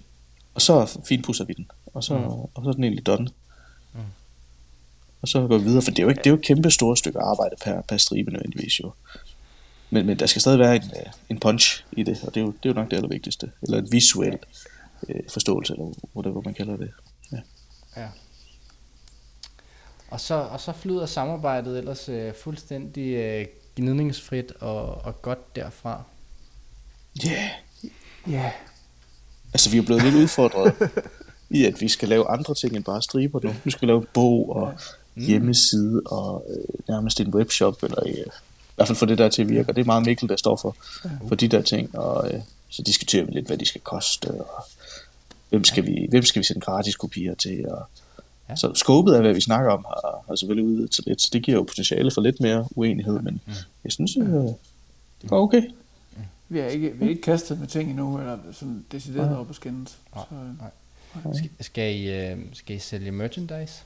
[0.54, 2.24] og så finpudser vi den, og så, mm.
[2.24, 3.28] og så er den egentlig done.
[3.94, 4.00] Mm.
[5.22, 6.96] Og så går vi videre, for det er jo ikke det er jo kæmpe store
[6.96, 8.92] stykke arbejde per, per stribe nødvendigvis jo.
[9.90, 12.44] Men, men der skal stadig være en, øh, en punch i det, og det er
[12.44, 13.50] jo, det er jo nok det allervigtigste.
[13.62, 14.38] Eller en visuel
[15.08, 16.90] øh, forståelse, eller whatever man kalder det.
[17.32, 17.38] Ja.
[17.96, 18.08] Ja.
[20.10, 23.46] Og så, og så flyder samarbejdet ellers øh, fuldstændig øh,
[23.76, 26.02] gnidningsfrit og, og godt derfra.
[27.24, 27.30] Ja.
[27.30, 27.50] Yeah.
[28.26, 28.32] Ja.
[28.32, 28.52] Yeah.
[29.52, 30.74] Altså, vi er blevet lidt udfordret
[31.50, 33.54] i, at vi skal lave andre ting end bare striber nu.
[33.64, 34.74] Nu skal vi lave bog og
[35.14, 35.24] mm.
[35.24, 38.24] hjemmeside og øh, nærmest en webshop, eller øh, i
[38.74, 39.68] hvert fald få det der til at virke.
[39.68, 40.76] Og det er meget Mikkel, der står for,
[41.28, 41.98] for de der ting.
[41.98, 44.64] Og øh, så diskuterer vi lidt, hvad de skal koste, og
[45.48, 47.86] hvem skal, vi, hvem skal vi sende gratis kopier til, og
[48.50, 48.56] Ja.
[48.56, 51.42] Så skåbet af, hvad vi snakker om, har, har selvfølgelig udvidet til lidt, så det
[51.42, 53.52] giver jo potentiale for lidt mere uenighed, men mm.
[53.84, 54.24] jeg synes, øh,
[55.22, 55.62] det var okay.
[56.48, 59.54] Vi har ikke, vi har ikke kastet med ting endnu, eller sådan decideret op og
[59.54, 59.98] skændes.
[60.14, 60.24] Nej,
[60.60, 61.34] nej.
[61.34, 63.82] Skal, skal, I, øh, skal I sælge merchandise?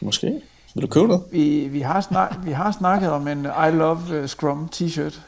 [0.00, 0.40] Måske.
[0.74, 1.22] Vil du købe noget?
[1.32, 5.20] Vi, vi, har, snak, vi har snakket om en I Love Scrum t-shirt.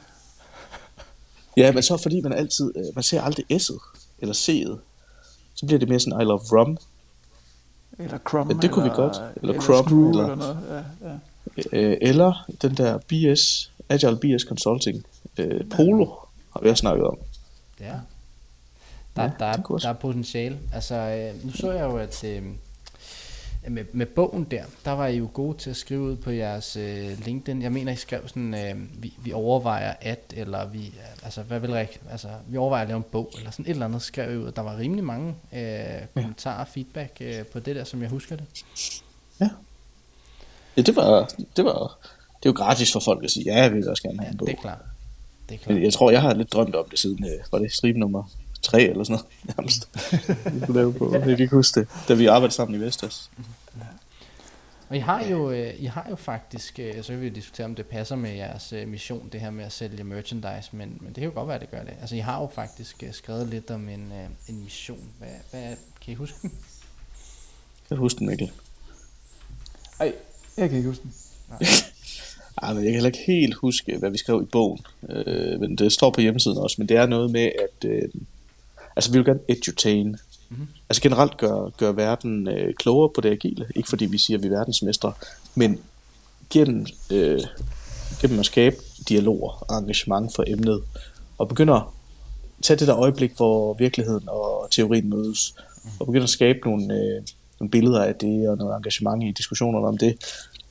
[1.56, 4.78] Ja, men så fordi man altid, man ser aldrig S'et, eller C'et,
[5.54, 6.78] så bliver det mere sådan I Love Rum,
[7.98, 8.50] eller Crum.
[8.50, 9.16] Ja, det kunne eller, vi godt.
[9.16, 9.86] Eller, eller Crum.
[9.86, 10.58] Screw, Eller, eller noget.
[11.02, 11.16] Ja, ja.
[11.72, 15.06] Øh, eller den der BS, Agile BS Consulting,
[15.38, 16.06] øh, Polo,
[16.52, 17.18] har vi også snakket om.
[17.80, 17.84] Ja.
[19.16, 20.58] Der, Ja, der, det er, der er potentiale.
[20.74, 22.42] Altså, øh, nu så jeg jo, at øh,
[23.68, 26.76] med, med bogen der, der var I jo gode til at skrive ud på jeres
[26.76, 27.62] øh, LinkedIn.
[27.62, 31.70] Jeg mener, I skrev sådan, øh, vi, vi overvejer at, eller vi, altså, hvad vil
[31.70, 34.36] rig- altså, vi overvejer at lave en bog, eller sådan et eller andet, skrev I
[34.36, 34.52] ud.
[34.52, 38.36] Der var rimelig mange øh, kommentarer og feedback øh, på det der, som jeg husker
[38.36, 38.44] det.
[39.40, 39.48] Ja,
[40.82, 41.98] det var, det var,
[42.42, 44.32] det er jo gratis for folk at sige, ja, jeg vil også gerne have Ja,
[44.32, 44.46] en bog.
[44.48, 44.78] det er klart.
[45.48, 45.82] Det er klart.
[45.82, 47.98] Jeg tror, jeg har lidt drømt om det siden, øh, var det stribe
[48.62, 49.88] 3 eller sådan noget, nærmest.
[50.54, 51.12] vi kunne lave på.
[51.14, 53.30] Jeg kan ikke huske det, da vi arbejdede sammen i Vestas.
[54.88, 57.64] Og I har jo, øh, I har jo faktisk, øh, så kan vi jo diskutere,
[57.64, 61.06] om det passer med jeres øh, mission, det her med at sælge merchandise, men, men
[61.08, 61.94] det kan jo godt være, at det gør det.
[62.00, 64.12] Altså, I har jo faktisk skrevet lidt om en,
[64.48, 65.08] en mission.
[65.18, 66.52] Hvad, hvad, er- kan I huske den?
[67.88, 68.50] Kan du huske den, Mikkel?
[70.00, 70.12] Ej,
[70.56, 71.12] jeg kan ikke huske den.
[72.62, 74.80] Ej, men jeg kan heller ikke helt huske, hvad vi skrev i bogen.
[75.08, 78.08] Øh, men det står på hjemmesiden også, men det er noget med, at øh,
[78.96, 80.06] altså, vi vil gerne edutain.
[80.06, 80.18] Mhm.
[80.48, 80.66] Mm-hmm.
[80.88, 83.66] Altså generelt gøre gør verden øh, klogere på det agile.
[83.74, 85.12] Ikke fordi vi siger, at vi er verdensmestre,
[85.54, 85.80] men
[86.50, 87.40] gennem, øh,
[88.20, 88.76] gennem at skabe
[89.08, 90.82] dialoger og engagement for emnet,
[91.38, 91.84] og begynder at
[92.62, 95.54] tage det der øjeblik, hvor virkeligheden og teorien mødes,
[96.00, 97.22] og begynder at skabe nogle, øh,
[97.60, 100.16] nogle billeder af det, og noget engagement i diskussionerne om det,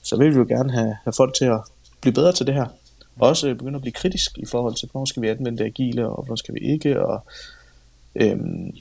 [0.04, 1.60] så vil vi jo gerne have, have folk til at
[2.02, 2.66] blive bedre til det her.
[3.20, 6.08] Og også begynde at blive kritisk i forhold til, hvornår skal vi anvende det agile,
[6.08, 7.06] og hvornår skal vi ikke.
[7.06, 7.24] Og,
[8.16, 8.72] øhm,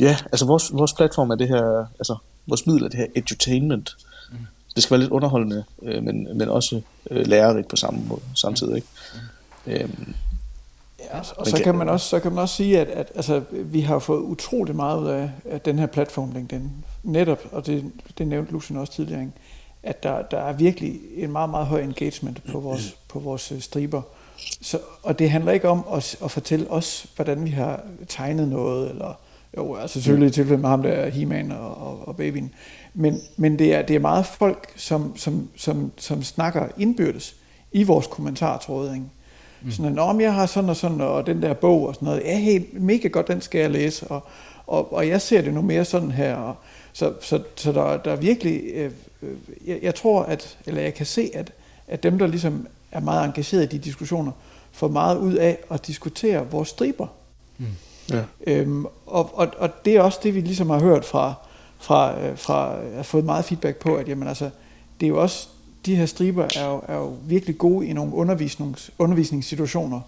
[0.00, 3.96] ja, altså vores, vores platform er det her, altså vores middel er det her edutainment.
[4.32, 4.36] Mm.
[4.74, 6.80] Det skal være lidt underholdende, øh, men, men også
[7.10, 8.76] øh, lærerigt på samme måde, samtidig.
[8.76, 8.88] Ikke?
[9.66, 9.72] Mm.
[9.72, 10.14] Øhm,
[11.14, 13.42] Ja, og så kan- kan, man også, så kan man også sige, at, at altså,
[13.50, 16.70] vi har fået utrolig meget ud af, af den her platform LinkedIn.
[17.02, 19.32] Netop, og det, det nævnte Lucien også tidligere, ikke?
[19.82, 23.60] at der, der er virkelig en meget, meget høj engagement på vores, på vores øh,
[23.60, 24.02] striber.
[24.60, 28.90] Så, og det handler ikke om at, at fortælle os, hvordan vi har tegnet noget,
[28.90, 29.14] eller
[29.56, 32.54] jo, altså selvfølgelig i tilfælde med ham der, He-Man og, og, og babyen.
[32.94, 37.36] Men, men det, er, det er meget folk, som, som, som, som snakker indbyrdes
[37.72, 38.94] i vores kommentartråd.
[38.94, 39.06] Ikke?
[39.62, 39.70] Mm.
[39.70, 42.22] Sådan, om jeg har sådan og sådan, og den der bog og sådan noget.
[42.24, 44.06] Ja, helt mega godt, den skal jeg læse.
[44.06, 44.22] Og,
[44.66, 46.36] og, og jeg ser det nu mere sådan her.
[46.36, 46.54] Og,
[46.92, 49.36] så så, så der, der er virkelig, øh, øh,
[49.66, 51.52] jeg, jeg tror, at, eller jeg kan se, at,
[51.88, 54.32] at dem, der ligesom er meget engageret i de diskussioner,
[54.72, 57.06] får meget ud af at diskutere vores striber.
[57.58, 57.66] Mm.
[58.10, 58.22] Ja.
[58.46, 61.34] Øhm, og, og, og det er også det, vi ligesom har hørt fra,
[61.78, 64.50] fra, øh, fra har fået meget feedback på, at jamen, altså,
[65.00, 65.48] det er jo også,
[65.86, 70.00] de her striber er jo, er jo virkelig gode i nogle undervisnings, undervisningssituationer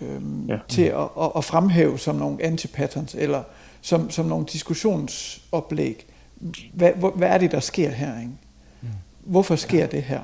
[0.00, 0.58] øhm, ja.
[0.68, 3.42] til at, at, at fremhæve som nogle antipatterns, eller
[3.80, 6.06] som, som nogle diskussionsoplæg.
[6.72, 8.18] Hvad, hvad er det, der sker her?
[8.18, 8.32] Ikke?
[8.82, 8.88] Mm.
[9.20, 9.86] Hvorfor sker ja.
[9.86, 10.20] det her?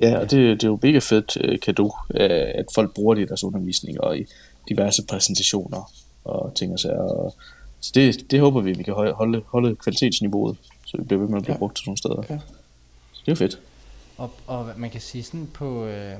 [0.00, 2.20] Ja, og det, det er jo mega fedt uh, kado, uh,
[2.54, 4.26] at folk bruger det i deres undervisning og i
[4.68, 5.90] diverse præsentationer
[6.24, 6.98] og ting og sager.
[6.98, 7.34] Og,
[7.80, 11.36] så det, det håber vi, vi kan holde, holde kvalitetsniveauet, så vi bliver ved med
[11.36, 11.58] at blive ja.
[11.58, 12.22] brugt til nogle steder.
[12.30, 12.38] Ja.
[13.12, 13.58] Så det er jo fedt.
[14.16, 16.14] Og, og man kan sige sådan på, øh,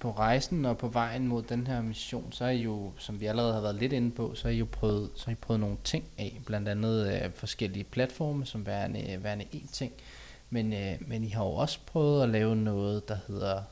[0.00, 3.26] på rejsen og på vejen mod den her mission, så er I jo, som vi
[3.26, 5.60] allerede har været lidt inde på, så har I jo prøvet, så har I prøvet
[5.60, 9.92] nogle ting af, blandt andet øh, forskellige platforme, som værende, værende en ting.
[10.50, 13.62] Men, øh, men I har jo også prøvet at lave noget, der hedder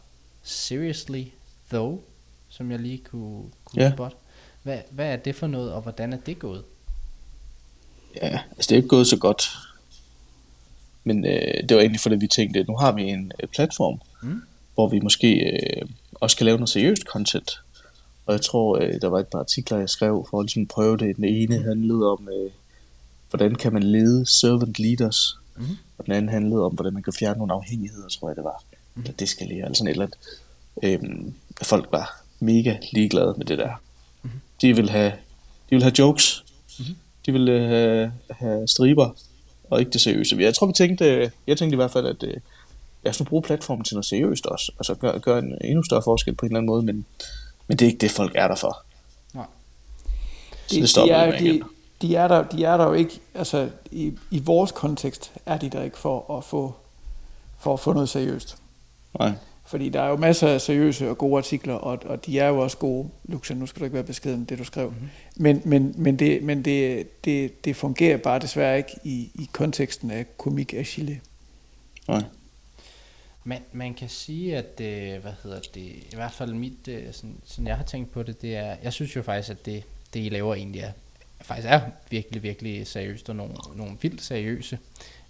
[0.42, 1.24] Seriously
[1.70, 1.98] Though,
[2.48, 3.92] som jeg lige kunne, kunne ja.
[3.92, 4.16] spotte.
[4.62, 6.64] Hvad, hvad er det for noget, og hvordan er det gået?
[8.16, 9.42] Ja, altså det er ikke gået så godt.
[11.04, 14.42] Men øh, det var egentlig fordi, vi tænkte, nu har vi en øh, platform, mm.
[14.74, 17.60] hvor vi måske øh, også kan lave noget seriøst content.
[18.26, 20.96] Og jeg tror, øh, der var et par artikler, jeg skrev for at ligesom prøve
[20.96, 21.16] det.
[21.16, 22.50] Den ene handlede om, øh,
[23.30, 25.38] hvordan kan man lede servant leaders.
[25.58, 25.76] Mm.
[25.98, 28.62] Og den anden handlede om, hvordan man kan fjerne nogle afhængigheder, tror jeg det var.
[28.94, 29.02] Mm.
[29.02, 30.18] Eller deskalere, eller sådan et eller andet.
[30.82, 33.72] Øhm, folk var mega ligeglade med det der.
[34.22, 34.30] Mm.
[34.60, 35.12] De vil have,
[35.70, 36.44] de vil have jokes.
[36.78, 36.84] Mm.
[37.26, 39.16] De vil øh, have, have striber,
[39.70, 40.36] og ikke det seriøse.
[40.38, 42.36] Jeg tror, vi tænkte, jeg tænkte i hvert fald, at øh,
[43.02, 44.72] lad os nu bruge platformen til noget seriøst også.
[44.78, 47.06] Altså gøre gør en endnu større forskel på en eller anden måde, men,
[47.66, 48.84] men det er ikke det, folk er der for.
[49.34, 49.46] Nej.
[50.66, 51.62] Så det, det stopper de er, de,
[52.02, 55.68] de, er der, de er der jo ikke, altså i, i vores kontekst er de
[55.68, 56.74] der ikke for at få,
[57.58, 58.58] for at få noget seriøst.
[59.18, 59.32] Nej.
[59.66, 62.58] Fordi der er jo masser af seriøse og gode artikler, og, og de er jo
[62.58, 63.08] også gode.
[63.24, 64.90] Luxen, nu skal du ikke være beskeden det, du skrev.
[64.90, 65.08] Mm-hmm.
[65.36, 70.10] Men, men, men, det, men det, det, det fungerer bare desværre ikke i, i konteksten
[70.10, 71.20] af komik af Chile.
[72.08, 72.22] Nej.
[73.44, 77.36] Man, man kan sige, at øh, hvad hedder det, i hvert fald mit, øh, sådan,
[77.44, 79.82] sådan jeg har tænkt på det, det er, jeg synes jo faktisk, at det,
[80.14, 80.92] det I laver egentlig er,
[81.40, 81.80] faktisk er
[82.10, 84.78] virkelig, virkelig seriøst, og nogle, nogle vildt seriøse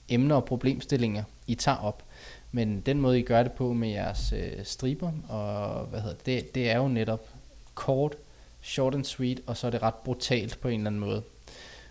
[0.09, 2.05] emner og problemstillinger, I tager op.
[2.53, 6.55] Men den måde, I gør det på med jeres øh, striber, og hvad hedder det,
[6.55, 7.29] det er jo netop
[7.75, 8.17] kort,
[8.63, 11.23] short and sweet, og så er det ret brutalt på en eller anden måde.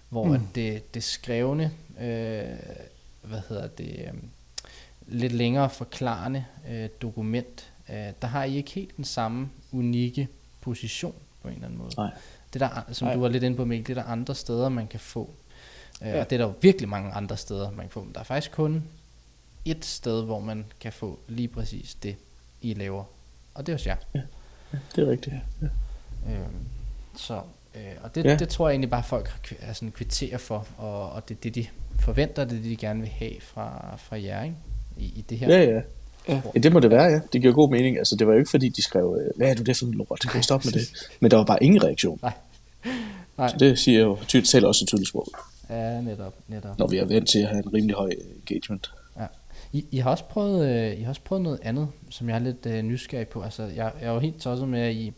[0.09, 0.47] Hvor mm.
[0.55, 2.57] det, det skrevne, øh,
[3.21, 4.13] hvad hedder det, øh,
[5.07, 10.27] lidt længere forklarende øh, dokument, øh, der har I ikke helt den samme unikke
[10.61, 11.91] position på en eller anden måde.
[11.97, 12.11] Nej.
[12.53, 13.15] Det der, som Nej.
[13.15, 15.29] du var lidt inde på, Mikkel, det er der andre steder, man kan få.
[16.01, 16.19] Øh, ja.
[16.19, 18.07] Og det er der jo virkelig mange andre steder, man kan få.
[18.13, 18.83] Der er faktisk kun
[19.65, 22.15] et sted, hvor man kan få lige præcis det,
[22.61, 23.03] I laver.
[23.53, 23.95] Og det er hos jer.
[24.13, 24.21] Ja,
[24.73, 25.35] ja det er rigtigt.
[25.61, 25.67] Ja.
[26.31, 26.67] Øhm,
[27.15, 27.41] så,
[27.75, 28.35] øh, og det, ja.
[28.35, 31.55] det tror jeg egentlig bare, folk er sådan kvitterer for, og, og det er det,
[31.55, 31.67] de
[31.99, 34.55] forventer, det er det, de gerne vil have fra, fra jer, ikke?
[34.97, 35.57] I, i det her.
[35.57, 35.81] Ja, ja.
[36.29, 36.41] Ja.
[36.55, 37.19] ja, det må det være, ja.
[37.33, 37.97] Det giver god mening.
[37.97, 39.93] Altså, det var jo ikke fordi, de skrev, øh, hvad er du det for en
[39.93, 40.89] lort, kan stoppe med det?
[41.19, 42.19] Men der var bare ingen reaktion.
[42.21, 42.33] Nej.
[43.37, 43.47] Nej.
[43.47, 45.27] Så det siger jo, tydeligt, også et tydeligt sprog.
[45.69, 46.79] Ja, netop, netop.
[46.79, 48.09] Når vi er vant til at have en rimelig høj
[48.39, 48.91] engagement.
[49.73, 52.39] I, I, har også prøvet, øh, I har også prøvet noget andet, som jeg er
[52.39, 53.41] lidt øh, nysgerrig på.
[53.41, 55.13] Altså, jeg, jeg er jo helt tosset med, at I,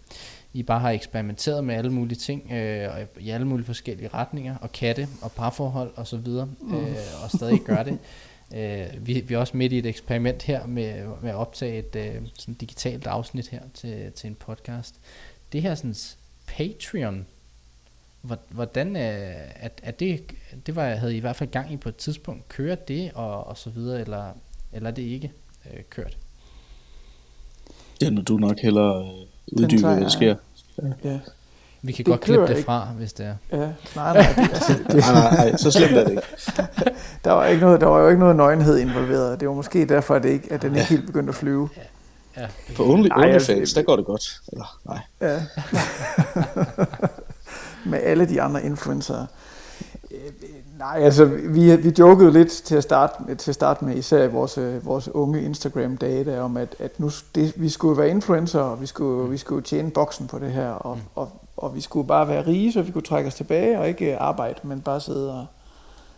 [0.53, 4.55] I bare har eksperimenteret med alle mulige ting, øh, og i alle mulige forskellige retninger,
[4.61, 6.77] og katte, og parforhold, og så videre, mm.
[6.77, 7.97] øh, og stadig gør det.
[8.55, 11.95] Øh, vi, vi er også midt i et eksperiment her med, med at optage et
[11.95, 14.95] øh, sådan digitalt afsnit her til, til en podcast.
[15.51, 15.95] Det her sådan
[16.47, 17.25] Patreon
[18.49, 19.09] Hvordan er,
[19.55, 20.21] er, er det,
[20.65, 23.47] det var, havde I i hvert fald gang i på et tidspunkt, kører det og,
[23.47, 24.31] og så videre, eller,
[24.73, 25.31] eller er det ikke
[25.73, 26.17] øh, kørt?
[28.01, 30.35] Ja, når du nok hellere øh, uddybe, hvad der sker.
[30.77, 31.09] Ja.
[31.09, 31.19] ja.
[31.81, 32.65] Vi kan det godt klippe det ikke.
[32.65, 33.57] fra, hvis det er.
[33.57, 36.23] Ja, nej, nej, det, altså, det, nej, nej, nej, så slemt er det ikke.
[37.25, 39.39] der, var ikke noget, der var jo ikke noget nøgenhed involveret.
[39.39, 41.69] Det var måske derfor, at, det ikke, at den ikke helt begyndte at flyve.
[41.77, 41.81] Ja.
[42.37, 42.47] Ja.
[42.75, 44.41] På Only, OnlyFans, der går det godt.
[44.51, 44.99] Eller, nej.
[45.21, 45.41] Ja.
[47.91, 49.25] med alle de andre influencer.
[50.79, 54.27] Nej, altså vi, vi jokede lidt til at starte med, til at starte med især
[54.27, 58.81] vores, øh, vores unge Instagram-data om, at, at nu det, vi skulle være influencer, og
[58.81, 61.01] vi skulle, vi skulle tjene boksen på det her, og, mm.
[61.15, 64.17] og, og vi skulle bare være rige, så vi kunne trække os tilbage og ikke
[64.17, 65.45] arbejde, men bare sidde og,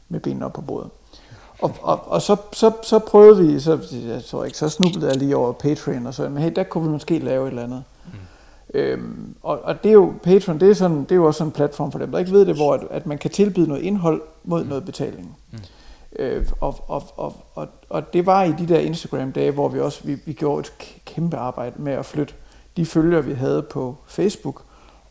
[0.09, 0.89] med benene op på bordet.
[1.61, 5.17] Og, og, og så, så, så prøvede vi, så, jeg tror ikke, så snublede jeg
[5.17, 7.83] lige over Patreon og så, men hey, der kunne vi måske lave et eller andet.
[8.05, 8.19] Mm.
[8.73, 11.47] Øhm, og, og det er jo, Patreon, det er, sådan, det er jo også sådan
[11.47, 13.81] en platform for dem, der ikke ved det, hvor at, at man kan tilbyde noget
[13.81, 14.69] indhold mod mm.
[14.69, 15.37] noget betaling.
[15.51, 15.59] Mm.
[16.19, 20.01] Øh, og, og, og, og, og det var i de der Instagram-dage, hvor vi også
[20.03, 22.33] vi, vi gjorde et kæmpe arbejde med at flytte
[22.77, 24.63] de følgere, vi havde på Facebook,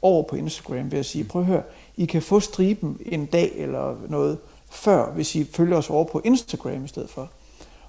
[0.02, 1.62] over på Instagram ved at sige, prøv at høre,
[1.96, 4.38] I kan få striben en dag eller noget,
[4.70, 7.28] før, hvis I følger os over på Instagram i stedet for.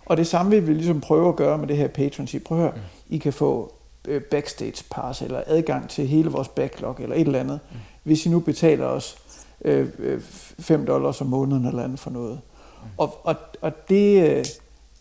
[0.05, 2.27] Og det samme vil vi ligesom prøve at gøre med det her Patreon.
[2.27, 2.73] Sige, prøv at høre,
[3.09, 3.73] I kan få
[4.07, 7.77] øh, backstage pass eller adgang til hele vores backlog eller et eller andet, mm.
[8.03, 9.17] hvis I nu betaler os
[9.65, 10.21] øh, øh
[10.59, 12.39] 5 dollars om måneden eller andet for noget.
[12.83, 12.89] Mm.
[12.97, 14.45] Og, og, og det, øh,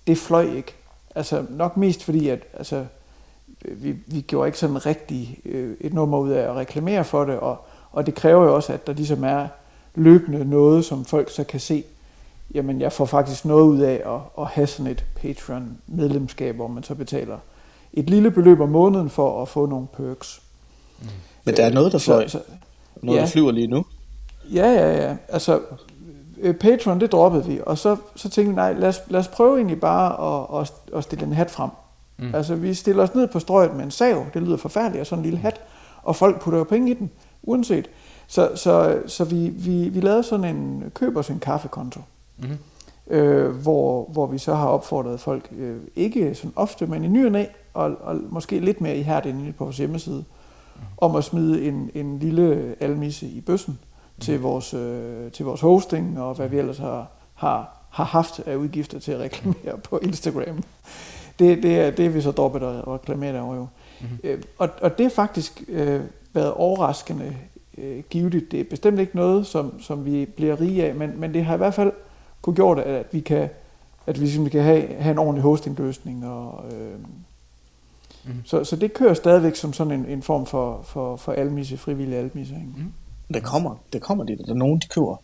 [0.06, 0.74] det fløj ikke.
[1.14, 2.86] Altså nok mest fordi, at altså,
[3.64, 7.38] vi, vi gjorde ikke sådan rigtig øh, et nummer ud af at reklamere for det,
[7.38, 7.56] og,
[7.92, 9.48] og det kræver jo også, at der ligesom er
[9.94, 11.84] løbende noget, som folk så kan se,
[12.54, 16.82] jamen jeg får faktisk noget ud af at, at have sådan et Patreon-medlemskab, hvor man
[16.82, 17.38] så betaler
[17.92, 20.42] et lille beløb om måneden for at få nogle perks.
[21.00, 21.06] Mm.
[21.44, 22.40] Men der er noget, der, fløj, så, så,
[23.02, 23.22] noget, ja.
[23.22, 23.84] der flyver lige nu?
[24.52, 25.16] Ja, ja, ja.
[25.28, 25.61] Altså,
[26.40, 29.28] øh, Patreon, det droppede vi, og så, så tænkte vi, nej, lad os, lad os
[29.28, 31.70] prøve egentlig bare at, at, at stille en hat frem.
[32.20, 32.34] Mm.
[32.34, 35.18] Altså, vi stiller os ned på strøget med en sav, det lyder forfærdeligt, og sådan
[35.18, 35.60] en lille hat,
[36.02, 37.10] og folk putter jo penge i den,
[37.42, 37.90] uanset.
[38.26, 42.00] Så, så, så vi, vi, vi lavede sådan en, køb os en kaffekonto,
[42.38, 42.48] mm.
[43.14, 47.26] øh, hvor, hvor vi så har opfordret folk, øh, ikke sådan ofte, men i ny
[47.26, 47.44] og næ,
[47.74, 50.24] og, og måske lidt mere ihærdigt inde på vores hjemmeside,
[50.76, 50.82] mm.
[50.98, 53.78] om at smide en, en lille almisse i bøssen
[54.16, 54.20] mm.
[54.20, 58.56] til, vores, øh, til vores hosting, og hvad vi ellers har, har, har haft af
[58.56, 60.62] udgifter til at reklamere på Instagram.
[61.41, 63.66] Det, det, er, det er vi så droppet at reklamere over jo.
[64.01, 64.07] Mm.
[64.24, 66.01] Øh, og, og det er faktisk øh,
[66.32, 67.36] været overraskende
[67.78, 68.51] øh, givet.
[68.51, 71.55] Det er bestemt ikke noget, som, som vi bliver rige af, men, men det har
[71.55, 71.93] i hvert fald
[72.43, 73.49] kunne gjort, at vi kan,
[74.07, 76.26] at vi simpelthen kan have, have en ordentlig hostingløsning.
[76.26, 76.99] Og, øh,
[78.24, 78.32] mm.
[78.45, 82.18] så, så det kører stadigvæk som sådan en, en form for, for, for almisse, frivillig
[82.18, 82.55] almisse.
[82.55, 82.66] Ikke?
[82.76, 82.93] Mm.
[83.34, 84.38] Det kommer, det kommer det.
[84.38, 85.16] Der er nogen, de køber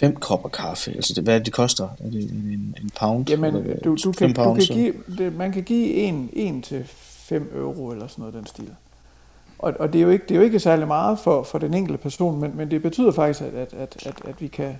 [0.00, 0.90] fem kopper kaffe.
[0.90, 1.88] Altså, det, hvad det koster?
[1.98, 3.28] Er det en, en pound?
[3.28, 7.52] Jamen, du, du, kan, du kan give, det, man kan give en, en til 5
[7.56, 8.70] euro eller sådan noget den stil.
[9.58, 11.74] Og, og det, er jo ikke, det er jo ikke særlig meget for, for den
[11.74, 14.74] enkelte person, men, men det betyder faktisk, at, at, at, at, at vi kan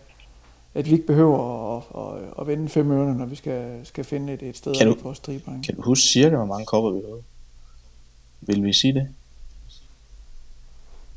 [0.75, 4.33] at vi ikke behøver at, at, at vende fem øre, når vi skal, skal finde
[4.33, 5.53] et, et sted kan du, at vores striber.
[5.65, 7.23] Kan du huske cirka, hvor mange kopper vi havde?
[8.41, 9.09] Vil vi sige det?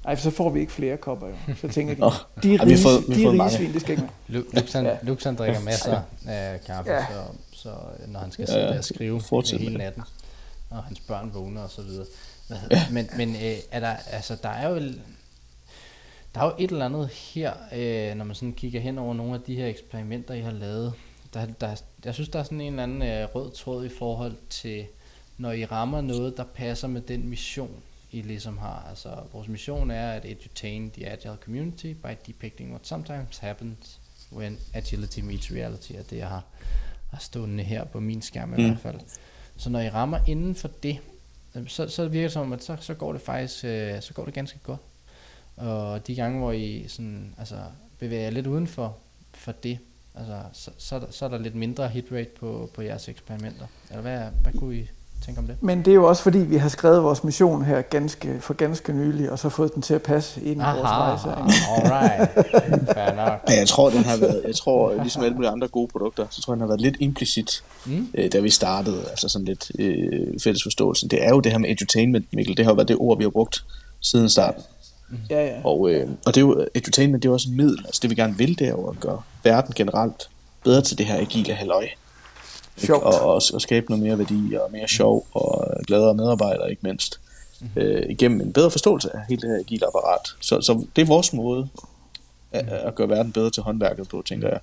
[0.06, 1.36] Nej, for så får vi ikke flere kopper jo.
[1.62, 2.02] Så tænker de,
[2.44, 4.44] de, ris, vi fået, vi de rigesvin, det skal ikke med.
[4.54, 4.98] Luxan, ja.
[5.04, 7.06] Luxan drikker masser af kaffe, ja.
[7.06, 7.70] så, så
[8.08, 9.22] når han skal sidde ja, og skrive
[9.60, 10.04] hele natten,
[10.70, 12.06] og hans børn vågner og så videre.
[12.72, 12.86] Ja.
[12.92, 14.80] Men, men øh, er der, altså, der er jo
[16.36, 19.34] der er jo et eller andet her, øh, når man sådan kigger hen over nogle
[19.34, 20.94] af de her eksperimenter, I har lavet.
[21.34, 21.76] Der, der,
[22.06, 24.86] jeg synes, der er sådan en eller anden øh, rød tråd i forhold til,
[25.38, 27.76] når I rammer noget, der passer med den mission,
[28.12, 28.86] I ligesom har.
[28.90, 34.00] Altså, vores mission er at edutain the agile community by depicting what sometimes happens
[34.34, 36.44] when agility meets reality, og det jeg har,
[37.10, 38.64] har stående her på min skærm i mm.
[38.64, 39.00] hvert fald.
[39.58, 41.00] Så når I rammer inden for det,
[41.68, 44.34] så, så virker det som, at så, så går det faktisk øh, så går det
[44.34, 44.80] ganske godt.
[45.56, 47.56] Og de gange, hvor I sådan, altså,
[48.00, 48.98] bevæger lidt uden for,
[49.34, 49.80] for det,
[50.16, 53.10] altså, så, så, er der, så er der lidt mindre hit rate på, på jeres
[53.10, 53.68] eksperimenter.
[53.90, 54.90] Eller hvad, hvad kunne I
[55.26, 55.56] tænke om det?
[55.62, 58.94] Men det er jo også fordi, vi har skrevet vores mission her ganske, for ganske
[58.94, 61.30] nylig, og så fået den til at passe ind i Aha, vores rejse.
[61.70, 62.32] Alright,
[62.94, 63.40] fair nok.
[63.50, 66.42] Ja, jeg tror, den har været, jeg tror, ligesom alle mulige andre gode produkter, så
[66.42, 68.08] tror jeg, den har været lidt implicit, mm.
[68.14, 71.08] øh, da vi startede, altså sådan lidt øh, fælles forståelse.
[71.08, 73.24] Det er jo det her med edutainment, Mikkel, det har jo været det ord, vi
[73.24, 73.64] har brugt
[74.02, 74.64] siden starten.
[75.30, 75.62] Ja, ja.
[75.64, 77.80] Og, øh, og det er jo, edutainment det er også et middel.
[77.86, 80.30] Altså det vi gerne vil, det er jo at gøre verden generelt
[80.64, 81.88] bedre til det her agile halløj.
[82.78, 83.04] Sjovt.
[83.04, 87.20] Og, og, og skabe noget mere værdi og mere sjov og gladere medarbejdere ikke mindst.
[87.62, 87.82] Mm-hmm.
[87.82, 90.36] Øh, igennem en bedre forståelse af hele det her agile apparat.
[90.40, 91.70] Så, så det er vores måde
[92.52, 94.60] at, at gøre verden bedre til håndværket på, tænker jeg.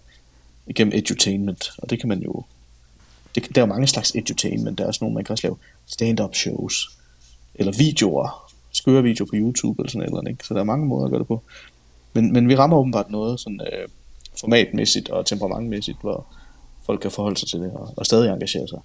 [0.67, 1.71] Igennem edutainment.
[1.79, 2.45] Og det kan man jo...
[3.35, 4.79] Det, der er jo mange slags edutainment.
[4.79, 5.57] Der er også nogle, man kan også lave
[5.87, 6.91] stand-up shows.
[7.55, 10.45] Eller videoer skøre video på YouTube eller sådan eller ikke?
[10.45, 11.43] Så der er mange måder at gøre det på.
[12.13, 13.89] Men, men vi rammer åbenbart noget sådan øh,
[14.41, 16.27] formatmæssigt og temperamentmæssigt, hvor
[16.89, 18.79] folk kan forholde sig til det og, og stadig engagere sig.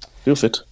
[0.00, 0.64] Det er jo fedt.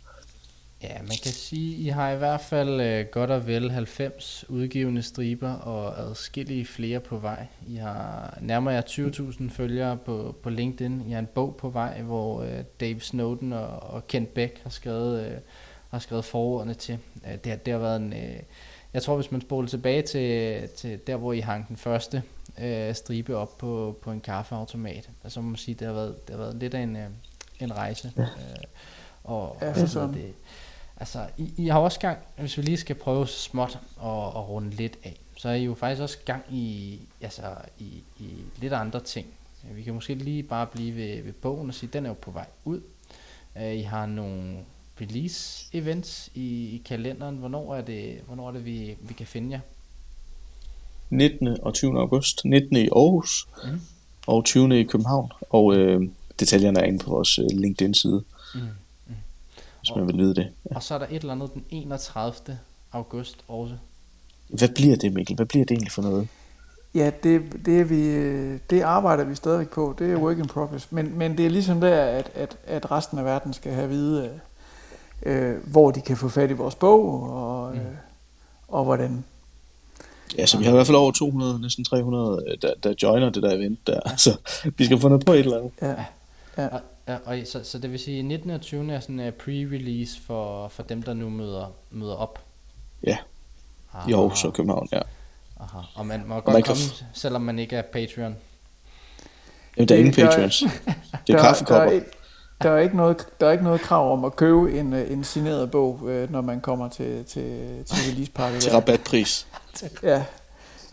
[0.82, 5.03] Ja, man kan sige, I har i hvert fald øh, godt og vel 90 udgivende
[5.03, 7.47] striber og adskillige flere på vej.
[7.66, 11.03] I har nærmere jer 20.000 følgere på, på LinkedIn.
[11.09, 14.70] I har en bog på vej, hvor øh, Dave Snowden og, og Kent Beck har
[14.70, 15.32] skrevet, øh,
[15.91, 16.99] har skrevet forordene til.
[17.26, 18.12] Øh, det, har, det har været en...
[18.12, 18.41] Øh,
[18.95, 22.22] jeg tror, hvis man spoler tilbage til, til der, hvor I hang den første
[22.61, 26.36] øh, stribe op på, på en kaffeautomat, så må man sige, det har været, det
[26.36, 27.06] har været lidt af en, øh,
[27.61, 28.12] en rejse.
[28.18, 28.24] Øh,
[29.24, 30.14] og, Ja, og for så søren.
[30.14, 30.32] det,
[30.96, 34.48] altså, I, I har også gang, hvis vi lige skal prøve så småt at, at
[34.48, 37.42] runde lidt af, så er I jo faktisk også gang i, altså,
[37.78, 39.26] i, i lidt andre ting.
[39.62, 42.14] Vi kan måske lige bare blive ved, ved bogen og sige, at den er jo
[42.14, 42.80] på vej ud.
[43.56, 44.59] Uh, I har nogle
[45.00, 47.36] release events i, i kalenderen.
[47.36, 49.61] Hvornår er det, hvornår er det vi, vi kan finde jer?
[51.11, 51.56] 19.
[51.62, 51.98] og 20.
[52.00, 52.44] august.
[52.44, 52.76] 19.
[52.76, 53.80] i Aarhus Mhm.
[54.26, 54.80] og 20.
[54.80, 55.32] i København.
[55.50, 56.09] Og øh,
[56.40, 58.22] detaljerne er inde på vores øh, LinkedIn-side,
[58.54, 58.61] Mm.
[59.80, 60.48] hvis man vil vide det.
[60.64, 62.59] Og så er der et eller andet den 31.
[62.92, 63.74] august også.
[64.48, 65.36] Hvad bliver det, Mikkel?
[65.36, 66.28] Hvad bliver det egentlig for noget?
[66.94, 68.02] Ja, det, det, er vi,
[68.70, 69.94] det arbejder vi stadigvæk på.
[69.98, 70.92] Det er work in progress.
[70.92, 73.90] Men, men det er ligesom der, at, at, at resten af verden skal have at
[73.90, 74.30] vide,
[75.26, 77.82] øh, øh, hvor de kan få fat i vores bog, og, øh,
[78.68, 79.24] og hvordan.
[80.38, 83.30] Ja, så vi har i hvert fald over 200, næsten 300, øh, der, der joiner
[83.30, 84.00] det der event der.
[84.16, 84.36] Så
[84.76, 85.72] vi skal få noget på et eller andet.
[85.82, 85.94] Ja.
[86.58, 86.68] Ja.
[86.68, 86.80] Og,
[87.24, 88.50] og så, så det vil sige, at 19.
[88.50, 88.92] og 20.
[88.92, 92.38] er sådan en pre-release for, for dem, der nu møder, møder op.
[93.06, 93.16] Ja,
[94.08, 95.00] i Aarhus og København, ja.
[95.60, 95.78] Aha.
[95.94, 96.82] Og man må man godt kan komme,
[97.14, 98.36] selvom man ikke er Patreon.
[99.76, 100.64] Jamen, der er ingen Patreons.
[101.26, 102.06] Det er kaffekopper er, ikke-
[102.62, 105.24] der, er ikke noget, der er ikke noget krav om at købe en, øh, en
[105.24, 108.58] signeret bog, øh, når man kommer til, til, til release party.
[108.58, 109.46] til rabatpris.
[110.02, 110.24] Ja,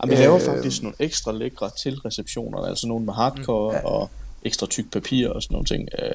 [0.02, 3.84] Jamen, vi laver Øh, faktisk nogle ekstra lækre til receptionerne, altså nogle med hardcore Ja.
[3.86, 4.10] og
[4.42, 5.88] ekstra tyk papir og sådan nogle ting.
[6.02, 6.10] øh,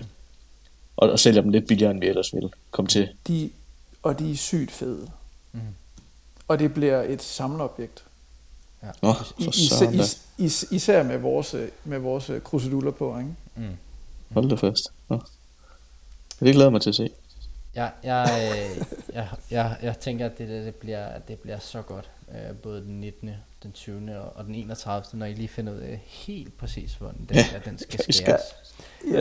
[0.98, 3.10] Og, og sælger dem lidt billigere, end vi ellers ville komme til.
[3.28, 3.50] de,
[4.04, 5.08] og de er sygt fede.
[5.52, 5.62] Mhm.
[6.48, 8.04] Og det bliver et samleobjekt.
[9.02, 9.44] Nå, I,
[9.80, 9.92] da.
[10.04, 11.56] is, is, især med vores,
[11.86, 13.30] med vores kruseduller på, ikke?
[13.56, 13.78] Mm.
[14.34, 14.88] Hold da fast.
[15.10, 15.22] Nå.
[16.40, 17.10] Det glæder jeg mig til at se.
[17.76, 18.28] Jeg, jeg,
[18.78, 22.10] øh, jeg, jeg, jeg tænker, at det, der, det, bliver, det bliver så godt.
[22.32, 23.30] Øh, både den 19.,
[23.64, 24.20] den 20.
[24.20, 27.46] og- og den 31., når I lige finder ud af helt præcis, hvordan den, Ja,
[27.54, 28.40] ja, den skal vi skal.
[28.40, 28.42] skæres.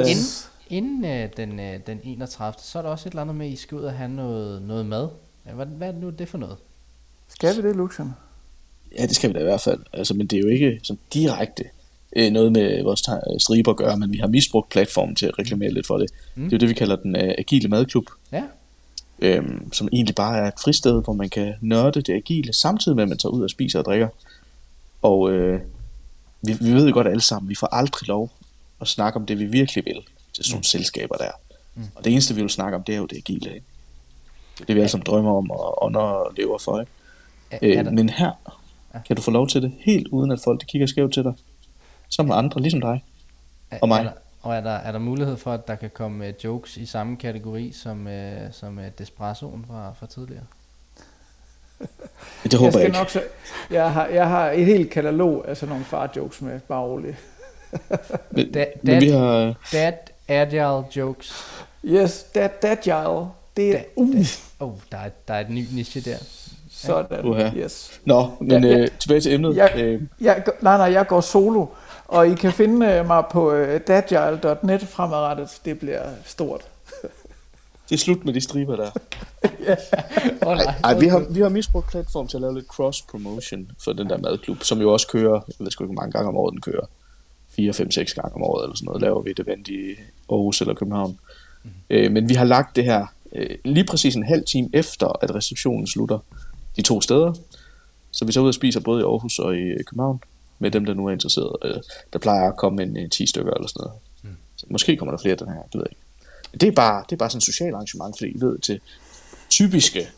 [0.08, 0.50] Yes.
[0.68, 3.46] Inden, inden øh, den, øh, den 31., så er der også et eller andet med,
[3.46, 5.08] at I skal ud og have noget, noget mad.
[5.46, 6.56] Ja, Hvad, hvad er det nu det for noget?
[7.28, 8.10] Skal vi det, Luxen?
[8.98, 9.80] Ja, det skal vi da i hvert fald.
[9.92, 11.64] Altså, men det er jo ikke sådan direkte
[12.16, 13.02] øh, noget med vores
[13.42, 16.10] striber at gøre, men vi har misbrugt platformen til at reklamere lidt for det.
[16.34, 16.42] Mm.
[16.42, 16.50] Mm.
[16.50, 18.42] Det er jo det, vi kalder den øh, agile madklub, Ja,
[19.18, 23.02] øhm, som egentlig bare er et fristed, hvor man kan nørde det agile, samtidig med,
[23.02, 24.08] at man tager ud og spiser og drikker.
[25.02, 25.60] Og øh,
[26.42, 28.30] vi, vi ved jo godt alle sammen, vi får aldrig lov
[28.80, 30.00] at snakke om det, vi virkelig vil
[30.32, 31.30] til sådan nogle selskaber der.
[31.74, 31.82] Mm.
[31.94, 33.54] Og det eneste, vi vil snakke om, det er jo det agile.
[33.54, 33.66] Ikke?
[34.58, 36.80] Det er vi alle sammen drømmer om og ånder og lever for.
[36.80, 36.92] Ikke?
[37.50, 38.30] er, er Øh, men her
[38.94, 39.00] Ja.
[39.06, 41.32] kan du få lov til det, helt uden at folk de kigger skævt til dig.
[42.10, 43.04] Sammen med andre, ligesom dig.
[43.82, 43.98] og mig.
[43.98, 46.76] Er der, og er der, er der mulighed for, at der kan komme uh, jokes
[46.76, 48.12] i samme kategori som, uh,
[48.52, 50.44] som uh, Despressoen fra, fra tidligere?
[52.44, 52.98] Det håber jeg, skal ikke.
[52.98, 53.22] nok så,
[53.70, 57.16] jeg, har, jeg har et helt katalog af sådan nogle far-jokes med, bare roligt.
[58.30, 59.54] Men, Da- da- vi har...
[59.72, 59.92] Dad
[60.28, 61.32] agile jokes.
[61.84, 63.26] Yes, that child.
[63.56, 64.16] Det er, Da- uh,
[64.60, 66.16] Oh, der er, der er et ny niche der.
[66.70, 67.24] sådan.
[67.24, 67.50] Uha.
[67.56, 68.00] Yes.
[68.04, 68.78] Nå, men Ja, ja.
[68.78, 69.56] Øh, tilbage til emnet.
[69.56, 71.66] Jeg- Øh, Jeg, nej, nej, jeg går solo,
[72.10, 75.60] og I kan finde øh, mig på øh, dadgile.net fremadrettet.
[75.64, 76.60] Det bliver stort.
[77.88, 78.90] det er slut med de striber der.
[80.46, 83.92] Oh, Ej, ej, vi, har, vi har misbrugt platform til at lave lidt cross-promotion for
[83.92, 86.36] den der madklub, som jo også kører, jeg ved sgu ikke, hvor mange gange om
[86.36, 86.86] året den kører.
[87.48, 89.94] 4, 5, 6 gange om året eller sådan noget, laver vi et event i
[90.30, 91.18] Aarhus eller København.
[91.64, 91.70] Mm.
[91.90, 95.34] Øh, men vi har lagt det her øh, lige præcis en halv time efter, at
[95.34, 96.18] receptionen slutter
[96.76, 97.34] de to steder.
[98.10, 100.20] Så vi så ud og spiser både i Aarhus og i øh, København
[100.60, 101.56] med dem, der nu er interesseret.
[101.64, 101.76] Øh,
[102.12, 103.98] der plejer at komme en, en 10 stykker eller sådan noget.
[104.22, 104.36] Mm.
[104.56, 106.60] Så måske kommer der flere den her, det ved jeg ikke.
[106.60, 108.80] Det er bare, det er bare sådan et socialt arrangement, fordi I ved, til
[109.50, 110.08] typiske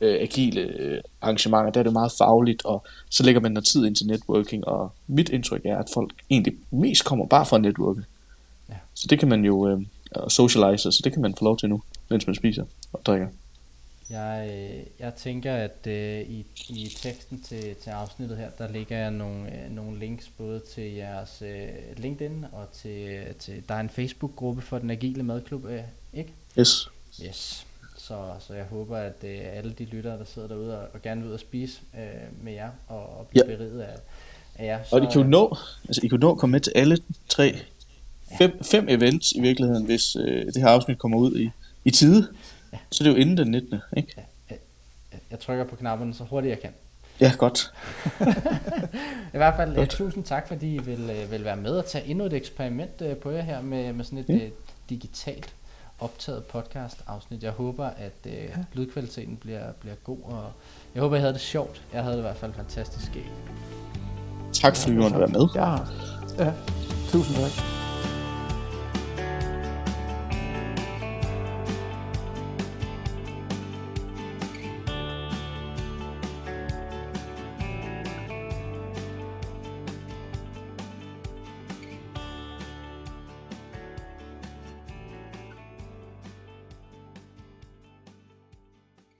[0.00, 3.86] øh, agile øh, arrangementer, der er det meget fagligt, og så lægger man noget tid
[3.86, 7.62] ind til networking, og mit indtryk er, at folk egentlig mest kommer bare for at
[7.62, 8.02] networke.
[8.68, 8.74] Ja.
[8.94, 9.80] Så det kan man jo øh,
[10.28, 13.28] socialize, så det kan man få lov til nu, mens man spiser og drikker.
[14.10, 18.98] Jeg, øh, jeg tænker, at øh, i, i teksten til, til afsnittet her, der ligger
[18.98, 23.80] jeg nogle, øh, nogle links både til jeres øh, LinkedIn og til, til der er
[23.80, 25.80] en Facebook-gruppe for den agile madklub, øh,
[26.12, 26.32] ikke?
[26.58, 26.88] Yes.
[27.26, 27.66] Yes.
[27.96, 31.20] Så, så jeg håber, at øh, alle de lyttere, der sidder derude og, og gerne
[31.20, 33.56] vil ud og spise øh, med jer og, og blive ja.
[33.56, 33.96] beriget af,
[34.56, 34.78] af jer.
[34.92, 35.56] Og de kan jo nå,
[35.88, 36.98] altså I kan nå at komme med til alle
[37.28, 37.56] tre,
[38.38, 41.50] fem, fem events i virkeligheden, hvis øh, det her afsnit kommer ud i,
[41.84, 42.28] i tide.
[42.74, 42.78] Ja.
[42.90, 43.80] Så det er jo inden den 19.
[43.96, 44.14] Ikke?
[44.16, 44.22] Ja.
[44.50, 44.58] Jeg,
[45.30, 46.70] jeg trykker på knapperne så hurtigt jeg kan.
[47.20, 47.72] Ja, godt.
[49.34, 49.90] I hvert fald godt.
[49.90, 53.16] tusind tak, fordi I vil, øh, vil være med og tage endnu et eksperiment øh,
[53.16, 54.48] på jer her med, med sådan et ja.
[54.90, 55.54] digitalt
[56.00, 57.42] optaget podcast afsnit.
[57.42, 58.48] Jeg håber, at øh, ja.
[58.72, 60.52] lydkvaliteten bliver, bliver god, og
[60.94, 61.82] jeg håber, I havde det sjovt.
[61.92, 63.32] Jeg havde det i hvert fald fantastisk skægt.
[64.52, 65.46] Tak fordi du måtte være med.
[65.54, 65.72] Ja.
[66.44, 66.52] ja.
[67.08, 67.83] Tusind tak.